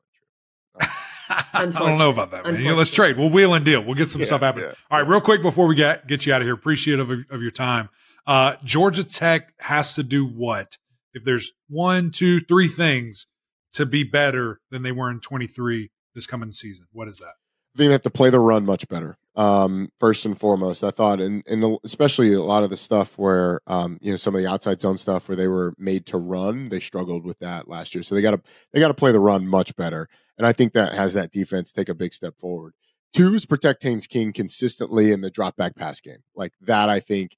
trip. 0.79 0.89
I 1.53 1.65
don't 1.87 1.97
know 1.97 2.09
about 2.11 2.31
that, 2.31 2.45
man. 2.45 2.53
Yeah, 2.61 2.73
let's 2.73 2.89
Unfortunate. 2.91 2.95
trade. 2.95 3.17
We'll 3.17 3.29
wheel 3.31 3.53
and 3.55 3.65
deal. 3.65 3.83
We'll 3.83 3.95
get 3.95 4.09
some 4.09 4.21
Yeah, 4.21 4.27
stuff 4.27 4.41
happening. 4.41 4.67
yeah. 4.69 4.73
All 4.91 4.99
right, 5.01 5.07
real 5.09 5.21
quick 5.21 5.41
before 5.41 5.67
we 5.67 5.75
get 5.75 6.07
get 6.07 6.25
you 6.25 6.33
out 6.33 6.41
of 6.41 6.45
here, 6.45 6.53
appreciative 6.53 7.09
of, 7.09 7.19
of 7.29 7.41
your 7.41 7.51
time. 7.51 7.89
Uh, 8.27 8.55
Georgia 8.63 9.03
Tech 9.03 9.53
has 9.59 9.95
to 9.95 10.03
do 10.03 10.25
what 10.25 10.77
if 11.13 11.23
there's 11.23 11.51
one, 11.69 12.11
two, 12.11 12.41
three 12.41 12.67
things 12.67 13.27
to 13.73 13.85
be 13.85 14.03
better 14.03 14.59
than 14.71 14.83
they 14.83 14.91
were 14.91 15.09
in 15.11 15.19
23 15.19 15.91
this 16.15 16.25
coming 16.25 16.51
season? 16.51 16.87
What 16.91 17.07
is 17.07 17.17
that? 17.19 17.33
they 17.75 17.85
have 17.85 18.01
to 18.03 18.09
play 18.09 18.29
the 18.29 18.39
run 18.39 18.65
much 18.65 18.87
better. 18.87 19.17
Um, 19.35 19.89
first 19.99 20.25
and 20.25 20.39
foremost, 20.39 20.83
I 20.83 20.91
thought, 20.91 21.19
and, 21.19 21.43
and 21.45 21.77
especially 21.83 22.33
a 22.33 22.41
lot 22.41 22.63
of 22.63 22.69
the 22.69 22.77
stuff 22.77 23.17
where, 23.17 23.59
um, 23.67 23.99
you 24.01 24.11
know, 24.11 24.17
some 24.17 24.33
of 24.33 24.41
the 24.41 24.47
outside 24.47 24.79
zone 24.79 24.97
stuff 24.97 25.27
where 25.27 25.35
they 25.35 25.49
were 25.49 25.73
made 25.77 26.05
to 26.07 26.17
run, 26.17 26.69
they 26.69 26.79
struggled 26.79 27.25
with 27.25 27.37
that 27.39 27.67
last 27.67 27.93
year. 27.93 28.01
So 28.01 28.15
they 28.15 28.21
got 28.21 28.31
to 28.31 28.41
they 28.71 28.79
got 28.79 28.87
to 28.87 28.93
play 28.93 29.11
the 29.11 29.19
run 29.19 29.45
much 29.45 29.75
better, 29.75 30.07
and 30.37 30.47
I 30.47 30.53
think 30.53 30.71
that 30.73 30.93
has 30.93 31.13
that 31.13 31.33
defense 31.33 31.73
take 31.73 31.89
a 31.89 31.93
big 31.93 32.13
step 32.13 32.35
forward. 32.39 32.73
Two 33.13 33.35
is 33.35 33.45
protect 33.45 33.83
Haynes 33.83 34.07
King 34.07 34.31
consistently 34.31 35.11
in 35.11 35.19
the 35.19 35.29
drop 35.29 35.57
back 35.57 35.75
pass 35.75 35.99
game, 35.99 36.23
like 36.33 36.53
that. 36.61 36.89
I 36.89 37.01
think 37.01 37.35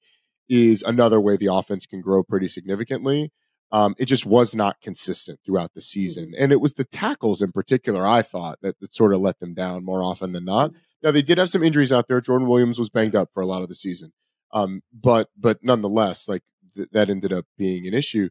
is 0.48 0.82
another 0.82 1.20
way 1.20 1.36
the 1.36 1.52
offense 1.52 1.84
can 1.84 2.00
grow 2.00 2.22
pretty 2.22 2.48
significantly. 2.48 3.32
Um, 3.70 3.94
it 3.98 4.06
just 4.06 4.24
was 4.24 4.54
not 4.54 4.80
consistent 4.80 5.40
throughout 5.44 5.74
the 5.74 5.82
season. 5.82 6.32
And 6.38 6.52
it 6.52 6.60
was 6.60 6.74
the 6.74 6.84
tackles 6.84 7.42
in 7.42 7.52
particular, 7.52 8.06
I 8.06 8.22
thought, 8.22 8.58
that, 8.62 8.80
that 8.80 8.94
sort 8.94 9.12
of 9.12 9.20
let 9.20 9.40
them 9.40 9.52
down 9.52 9.84
more 9.84 10.02
often 10.02 10.32
than 10.32 10.46
not. 10.46 10.72
Now, 11.02 11.10
they 11.10 11.22
did 11.22 11.38
have 11.38 11.50
some 11.50 11.62
injuries 11.62 11.92
out 11.92 12.08
there. 12.08 12.20
Jordan 12.20 12.48
Williams 12.48 12.78
was 12.78 12.88
banged 12.88 13.14
up 13.14 13.28
for 13.34 13.42
a 13.42 13.46
lot 13.46 13.62
of 13.62 13.68
the 13.68 13.74
season. 13.74 14.12
Um, 14.52 14.82
but 14.92 15.28
but 15.36 15.58
nonetheless, 15.62 16.26
like 16.26 16.42
th- 16.74 16.88
that 16.92 17.10
ended 17.10 17.32
up 17.32 17.44
being 17.58 17.86
an 17.86 17.92
issue. 17.92 18.30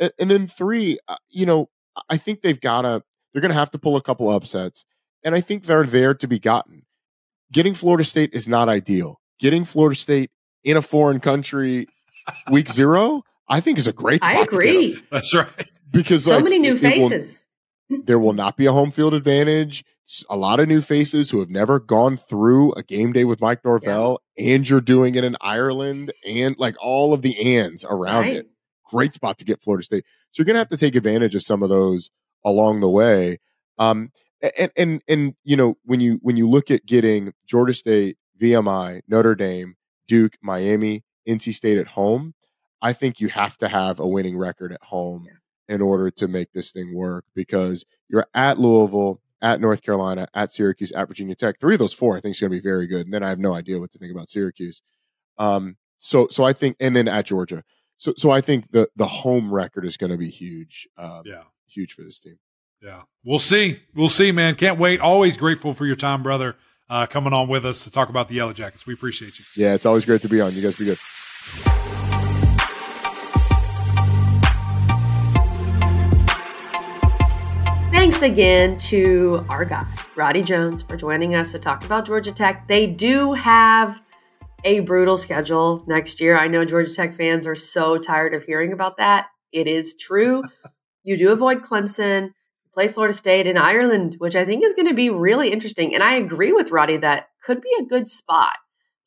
And, 0.00 0.12
and 0.18 0.30
then 0.30 0.46
three, 0.46 0.98
uh, 1.06 1.16
you 1.28 1.44
know, 1.44 1.68
I 2.08 2.16
think 2.16 2.40
they've 2.40 2.60
got 2.60 2.82
to, 2.82 3.02
they're 3.32 3.42
going 3.42 3.50
to 3.50 3.58
have 3.58 3.70
to 3.72 3.78
pull 3.78 3.96
a 3.96 4.02
couple 4.02 4.30
upsets. 4.30 4.86
And 5.22 5.34
I 5.34 5.42
think 5.42 5.64
they're 5.64 5.84
there 5.84 6.14
to 6.14 6.26
be 6.26 6.38
gotten. 6.38 6.86
Getting 7.52 7.74
Florida 7.74 8.04
State 8.04 8.30
is 8.32 8.48
not 8.48 8.70
ideal. 8.70 9.20
Getting 9.38 9.66
Florida 9.66 9.98
State 9.98 10.30
in 10.64 10.76
a 10.76 10.82
foreign 10.82 11.20
country 11.20 11.86
week 12.50 12.70
zero, 12.70 13.22
I 13.50 13.60
think 13.60 13.78
is 13.78 13.86
a 13.86 13.92
great 13.92 14.22
spot 14.24 14.30
I 14.36 14.44
to 14.44 14.50
get 14.50 14.52
'em. 14.52 14.54
agree. 14.54 15.02
That's 15.12 15.34
right. 15.34 15.70
because 15.90 16.24
So 16.24 16.36
like, 16.36 16.44
many 16.44 16.58
new 16.58 16.74
it- 16.74 16.84
it 16.84 16.98
will- 17.00 17.08
faces. 17.10 17.46
there 18.04 18.18
will 18.18 18.32
not 18.32 18.56
be 18.56 18.66
a 18.66 18.72
home 18.72 18.90
field 18.92 19.12
advantage. 19.14 19.84
A 20.28 20.36
lot 20.36 20.58
of 20.60 20.66
new 20.68 20.80
faces 20.80 21.30
who 21.30 21.38
have 21.40 21.50
never 21.50 21.78
gone 21.78 22.16
through 22.16 22.72
a 22.72 22.82
game 22.82 23.12
day 23.12 23.24
with 23.24 23.40
Mike 23.40 23.64
Norvell, 23.64 24.20
and 24.36 24.68
you're 24.68 24.80
doing 24.80 25.14
it 25.14 25.22
in 25.22 25.36
Ireland, 25.40 26.12
and 26.26 26.56
like 26.58 26.74
all 26.80 27.12
of 27.12 27.22
the 27.22 27.56
ands 27.56 27.84
around 27.84 28.22
Right. 28.22 28.36
it. 28.38 28.46
Great 28.90 29.14
spot 29.14 29.38
to 29.38 29.44
get 29.44 29.62
Florida 29.62 29.84
State. 29.84 30.04
So 30.32 30.40
you're 30.40 30.46
gonna 30.46 30.58
have 30.58 30.68
to 30.70 30.76
take 30.76 30.96
advantage 30.96 31.36
of 31.36 31.42
some 31.44 31.62
of 31.62 31.68
those 31.68 32.10
along 32.44 32.80
the 32.80 32.88
way. 32.88 33.38
Um, 33.78 34.10
and 34.58 34.72
and 34.76 35.02
and 35.06 35.34
you 35.44 35.56
know 35.56 35.76
when 35.84 36.00
you 36.00 36.18
when 36.22 36.36
you 36.36 36.48
look 36.48 36.70
at 36.72 36.86
getting 36.86 37.32
Georgia 37.46 37.74
State, 37.74 38.16
VMI, 38.40 39.02
Notre 39.06 39.36
Dame, 39.36 39.76
Duke, 40.08 40.36
Miami, 40.42 41.04
NC 41.28 41.54
State 41.54 41.78
at 41.78 41.86
home, 41.88 42.34
I 42.82 42.92
think 42.92 43.20
you 43.20 43.28
have 43.28 43.56
to 43.58 43.68
have 43.68 43.98
a 43.98 44.06
winning 44.06 44.36
record 44.38 44.72
at 44.72 44.82
home 44.82 45.26
Yeah. 45.26 45.74
in 45.74 45.82
order 45.82 46.10
to 46.10 46.28
make 46.28 46.52
this 46.52 46.72
thing 46.72 46.94
work 46.94 47.24
because 47.34 47.84
you're 48.08 48.26
at 48.34 48.58
Louisville, 48.58 49.20
at 49.42 49.60
North 49.60 49.82
Carolina, 49.82 50.28
at 50.34 50.52
Syracuse, 50.52 50.92
at 50.92 51.08
Virginia 51.08 51.34
Tech. 51.34 51.60
Three 51.60 51.74
of 51.74 51.78
those 51.78 51.92
four, 51.92 52.16
I 52.16 52.20
think, 52.20 52.34
is 52.36 52.40
going 52.40 52.50
to 52.52 52.56
be 52.56 52.62
very 52.62 52.86
good. 52.86 53.06
And 53.06 53.14
then 53.14 53.22
I 53.22 53.28
have 53.28 53.38
no 53.38 53.54
idea 53.54 53.78
what 53.78 53.90
to 53.92 53.98
think 53.98 54.12
about 54.12 54.28
Syracuse. 54.28 54.82
Um, 55.38 55.76
so, 55.98 56.28
so 56.28 56.44
I 56.44 56.52
think, 56.52 56.76
and 56.80 56.94
then 56.96 57.08
at 57.08 57.26
Georgia. 57.26 57.62
So, 57.98 58.14
so 58.16 58.30
I 58.30 58.40
think 58.40 58.70
the 58.72 58.88
the 58.96 59.06
home 59.06 59.52
record 59.52 59.84
is 59.84 59.98
going 59.98 60.10
to 60.10 60.16
be 60.16 60.30
huge, 60.30 60.88
um, 60.96 61.22
Yeah. 61.26 61.42
huge 61.66 61.92
for 61.92 62.02
this 62.02 62.18
team. 62.18 62.38
Yeah. 62.82 63.02
We'll 63.24 63.38
see. 63.38 63.80
We'll 63.94 64.08
see, 64.08 64.32
man. 64.32 64.54
Can't 64.54 64.78
wait. 64.78 65.00
Always 65.00 65.36
grateful 65.36 65.74
for 65.74 65.84
your 65.84 65.96
time, 65.96 66.22
brother, 66.22 66.56
uh, 66.88 67.04
coming 67.06 67.34
on 67.34 67.46
with 67.48 67.66
us 67.66 67.84
to 67.84 67.90
talk 67.90 68.08
about 68.08 68.28
the 68.28 68.36
Yellow 68.36 68.54
Jackets. 68.54 68.86
We 68.86 68.94
appreciate 68.94 69.38
you. 69.38 69.44
Yeah, 69.54 69.74
it's 69.74 69.84
always 69.84 70.06
great 70.06 70.22
to 70.22 70.28
be 70.30 70.40
on. 70.40 70.54
You 70.54 70.62
guys 70.62 70.78
be 70.78 70.86
good. 70.86 71.89
Thanks 78.20 78.34
again 78.34 78.76
to 78.76 79.46
our 79.48 79.64
guy, 79.64 79.86
Roddy 80.14 80.42
Jones, 80.42 80.82
for 80.82 80.94
joining 80.94 81.34
us 81.34 81.52
to 81.52 81.58
talk 81.58 81.86
about 81.86 82.04
Georgia 82.04 82.32
Tech. 82.32 82.68
They 82.68 82.86
do 82.86 83.32
have 83.32 84.02
a 84.62 84.80
brutal 84.80 85.16
schedule 85.16 85.82
next 85.88 86.20
year. 86.20 86.36
I 86.36 86.46
know 86.46 86.66
Georgia 86.66 86.92
Tech 86.92 87.14
fans 87.14 87.46
are 87.46 87.54
so 87.54 87.96
tired 87.96 88.34
of 88.34 88.44
hearing 88.44 88.74
about 88.74 88.98
that. 88.98 89.28
It 89.52 89.66
is 89.66 89.94
true. 89.94 90.42
you 91.02 91.16
do 91.16 91.30
avoid 91.32 91.62
Clemson, 91.62 92.32
play 92.74 92.88
Florida 92.88 93.14
State 93.14 93.46
and 93.46 93.58
Ireland, 93.58 94.16
which 94.18 94.36
I 94.36 94.44
think 94.44 94.66
is 94.66 94.74
going 94.74 94.88
to 94.88 94.94
be 94.94 95.08
really 95.08 95.50
interesting. 95.50 95.94
And 95.94 96.02
I 96.02 96.16
agree 96.16 96.52
with 96.52 96.70
Roddy 96.70 96.98
that 96.98 97.28
could 97.42 97.62
be 97.62 97.74
a 97.80 97.86
good 97.86 98.06
spot 98.06 98.56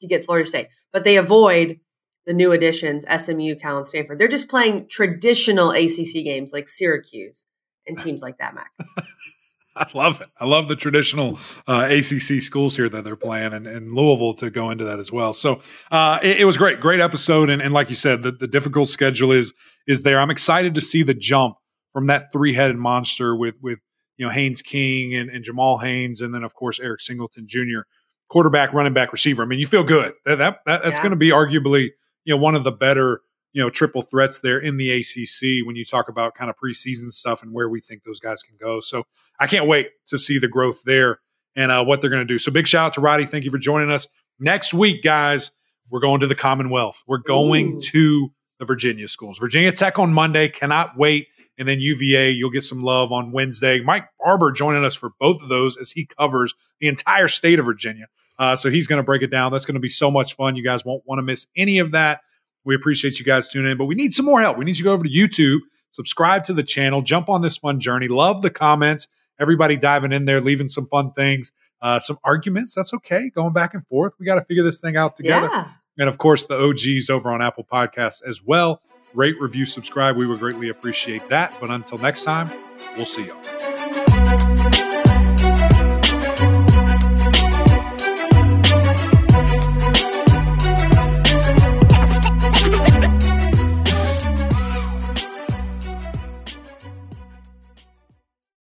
to 0.01 0.07
get 0.07 0.25
Florida 0.25 0.49
State, 0.49 0.69
but 0.91 1.03
they 1.03 1.17
avoid 1.17 1.79
the 2.25 2.33
new 2.33 2.51
additions, 2.51 3.05
SMU, 3.15 3.57
Cal, 3.57 3.77
and 3.77 3.85
Stanford. 3.85 4.17
They're 4.17 4.27
just 4.27 4.49
playing 4.49 4.87
traditional 4.87 5.69
ACC 5.69 6.23
games 6.23 6.51
like 6.51 6.67
Syracuse 6.67 7.45
and 7.87 7.97
teams 7.97 8.21
like 8.21 8.37
that, 8.39 8.53
Mac. 8.55 8.71
I 9.75 9.87
love 9.95 10.21
it. 10.21 10.29
I 10.39 10.45
love 10.45 10.67
the 10.67 10.75
traditional 10.75 11.39
uh, 11.67 11.87
ACC 11.89 12.41
schools 12.43 12.75
here 12.75 12.87
that 12.89 13.03
they're 13.03 13.15
playing, 13.15 13.53
and, 13.53 13.65
and 13.65 13.91
Louisville 13.93 14.35
to 14.35 14.51
go 14.51 14.69
into 14.69 14.83
that 14.85 14.99
as 14.99 15.11
well. 15.11 15.33
So 15.33 15.61
uh, 15.89 16.19
it, 16.21 16.41
it 16.41 16.45
was 16.45 16.57
great, 16.57 16.79
great 16.79 16.99
episode, 16.99 17.49
and, 17.49 17.59
and 17.59 17.73
like 17.73 17.89
you 17.89 17.95
said, 17.95 18.21
the, 18.21 18.31
the 18.31 18.45
difficult 18.47 18.89
schedule 18.89 19.31
is 19.31 19.51
is 19.87 20.03
there. 20.03 20.19
I'm 20.19 20.29
excited 20.29 20.75
to 20.75 20.81
see 20.81 21.01
the 21.01 21.15
jump 21.15 21.55
from 21.91 22.05
that 22.07 22.31
three 22.31 22.53
headed 22.53 22.77
monster 22.77 23.35
with 23.35 23.55
with 23.63 23.79
you 24.17 24.27
know 24.27 24.31
Haynes 24.31 24.61
King 24.61 25.15
and, 25.15 25.31
and 25.31 25.43
Jamal 25.43 25.79
Haynes, 25.79 26.21
and 26.21 26.35
then 26.35 26.43
of 26.43 26.53
course 26.53 26.79
Eric 26.79 27.01
Singleton 27.01 27.45
Jr. 27.47 27.81
quarterback, 28.29 28.73
running 28.73 28.93
back, 28.93 29.11
receiver. 29.11 29.41
I 29.41 29.47
mean, 29.47 29.57
you 29.59 29.65
feel 29.65 29.83
good. 29.83 30.13
That, 30.25 30.37
that, 30.37 30.59
that 30.67 30.83
that's 30.83 30.97
Yeah. 30.97 31.01
going 31.01 31.11
to 31.11 31.17
be 31.17 31.29
arguably 31.29 31.89
you 32.25 32.35
know 32.35 32.37
one 32.37 32.53
of 32.53 32.63
the 32.63 32.71
better 32.71 33.21
you 33.53 33.61
know 33.61 33.69
triple 33.69 34.01
threats 34.01 34.41
there 34.41 34.59
in 34.59 34.77
the 34.77 34.91
ACC 34.91 35.65
when 35.65 35.75
you 35.75 35.85
talk 35.85 36.09
about 36.09 36.35
kind 36.35 36.49
of 36.49 36.57
preseason 36.57 37.11
stuff 37.11 37.43
and 37.43 37.53
where 37.53 37.69
we 37.69 37.79
think 37.79 38.03
those 38.03 38.19
guys 38.19 38.43
can 38.43 38.57
go. 38.59 38.79
So 38.79 39.05
I 39.39 39.47
can't 39.47 39.67
wait 39.67 39.91
to 40.07 40.17
see 40.17 40.39
the 40.39 40.47
growth 40.47 40.83
there 40.83 41.19
and 41.55 41.71
uh, 41.71 41.83
what 41.83 42.01
they're 42.01 42.09
going 42.09 42.27
to 42.27 42.33
do. 42.33 42.37
So 42.37 42.51
big 42.51 42.67
shout 42.67 42.87
out 42.87 42.93
to 42.95 43.01
Roddy. 43.01 43.25
Thank 43.25 43.45
you 43.45 43.51
for 43.51 43.59
joining 43.59 43.91
us. 43.91 44.07
Next 44.39 44.73
week, 44.73 45.03
guys, 45.03 45.51
we're 45.89 45.99
going 45.99 46.19
to 46.21 46.27
the 46.27 46.35
Commonwealth. 46.35 47.03
We're 47.07 47.19
going 47.19 47.77
Ooh. 47.77 47.81
to 47.81 48.31
the 48.59 48.65
Virginia 48.65 49.07
schools. 49.07 49.37
Virginia 49.37 49.71
Tech 49.71 49.99
on 49.99 50.13
Monday. 50.13 50.49
Cannot 50.49 50.97
wait. 50.97 51.27
And 51.57 51.67
then 51.67 51.79
UVA, 51.79 52.31
you'll 52.31 52.49
get 52.49 52.63
some 52.63 52.81
love 52.81 53.11
on 53.11 53.31
Wednesday. 53.31 53.79
Mike 53.81 54.07
Barber 54.19 54.51
joining 54.51 54.83
us 54.83 54.95
for 54.95 55.11
both 55.19 55.39
of 55.41 55.49
those 55.49 55.77
as 55.77 55.91
he 55.91 56.07
covers 56.07 56.55
the 56.79 56.87
entire 56.87 57.27
state 57.27 57.59
of 57.59 57.65
Virginia. 57.65 58.07
Uh, 58.39 58.55
so 58.55 58.71
he's 58.71 58.87
going 58.87 58.97
to 58.97 59.03
break 59.03 59.21
it 59.21 59.27
down. 59.27 59.51
That's 59.51 59.65
going 59.65 59.75
to 59.75 59.79
be 59.79 59.89
so 59.89 60.09
much 60.09 60.35
fun. 60.35 60.55
You 60.55 60.63
guys 60.63 60.83
won't 60.83 61.03
want 61.05 61.19
to 61.19 61.23
miss 61.23 61.45
any 61.55 61.77
of 61.77 61.91
that. 61.91 62.21
We 62.65 62.75
appreciate 62.75 63.19
you 63.19 63.25
guys 63.25 63.49
tuning 63.49 63.71
in, 63.71 63.77
but 63.77 63.85
we 63.85 63.95
need 63.95 64.13
some 64.13 64.25
more 64.25 64.41
help. 64.41 64.57
We 64.57 64.65
need 64.65 64.77
you 64.77 64.83
to 64.83 64.89
go 64.89 64.93
over 64.93 65.03
to 65.03 65.09
YouTube, 65.09 65.59
subscribe 65.89 66.43
to 66.45 66.53
the 66.53 66.63
channel, 66.63 67.01
jump 67.01 67.29
on 67.29 67.41
this 67.41 67.57
fun 67.57 67.79
journey. 67.79 68.07
Love 68.07 68.41
the 68.41 68.49
comments 68.49 69.07
Everybody 69.39 69.77
diving 69.77 70.11
in 70.11 70.25
there, 70.25 70.41
leaving 70.41 70.67
some 70.67 70.87
fun 70.87 71.11
things, 71.13 71.51
uh, 71.81 71.99
some 71.99 72.17
arguments. 72.23 72.75
That's 72.75 72.93
okay. 72.93 73.29
Going 73.29 73.53
back 73.53 73.73
and 73.73 73.85
forth. 73.87 74.13
We 74.19 74.25
got 74.25 74.35
to 74.35 74.45
figure 74.45 74.63
this 74.63 74.79
thing 74.79 74.95
out 74.95 75.15
together. 75.15 75.49
Yeah. 75.51 75.69
And 75.97 76.09
of 76.09 76.17
course, 76.17 76.45
the 76.45 76.59
OGs 76.59 77.09
over 77.09 77.31
on 77.31 77.41
Apple 77.41 77.65
Podcasts 77.69 78.21
as 78.25 78.43
well. 78.43 78.81
Rate, 79.13 79.35
review, 79.39 79.65
subscribe. 79.65 80.15
We 80.17 80.25
would 80.25 80.39
greatly 80.39 80.69
appreciate 80.69 81.27
that. 81.29 81.53
But 81.59 81.69
until 81.69 81.97
next 81.97 82.23
time, 82.23 82.51
we'll 82.95 83.05
see 83.05 83.27
y'all. 83.27 83.52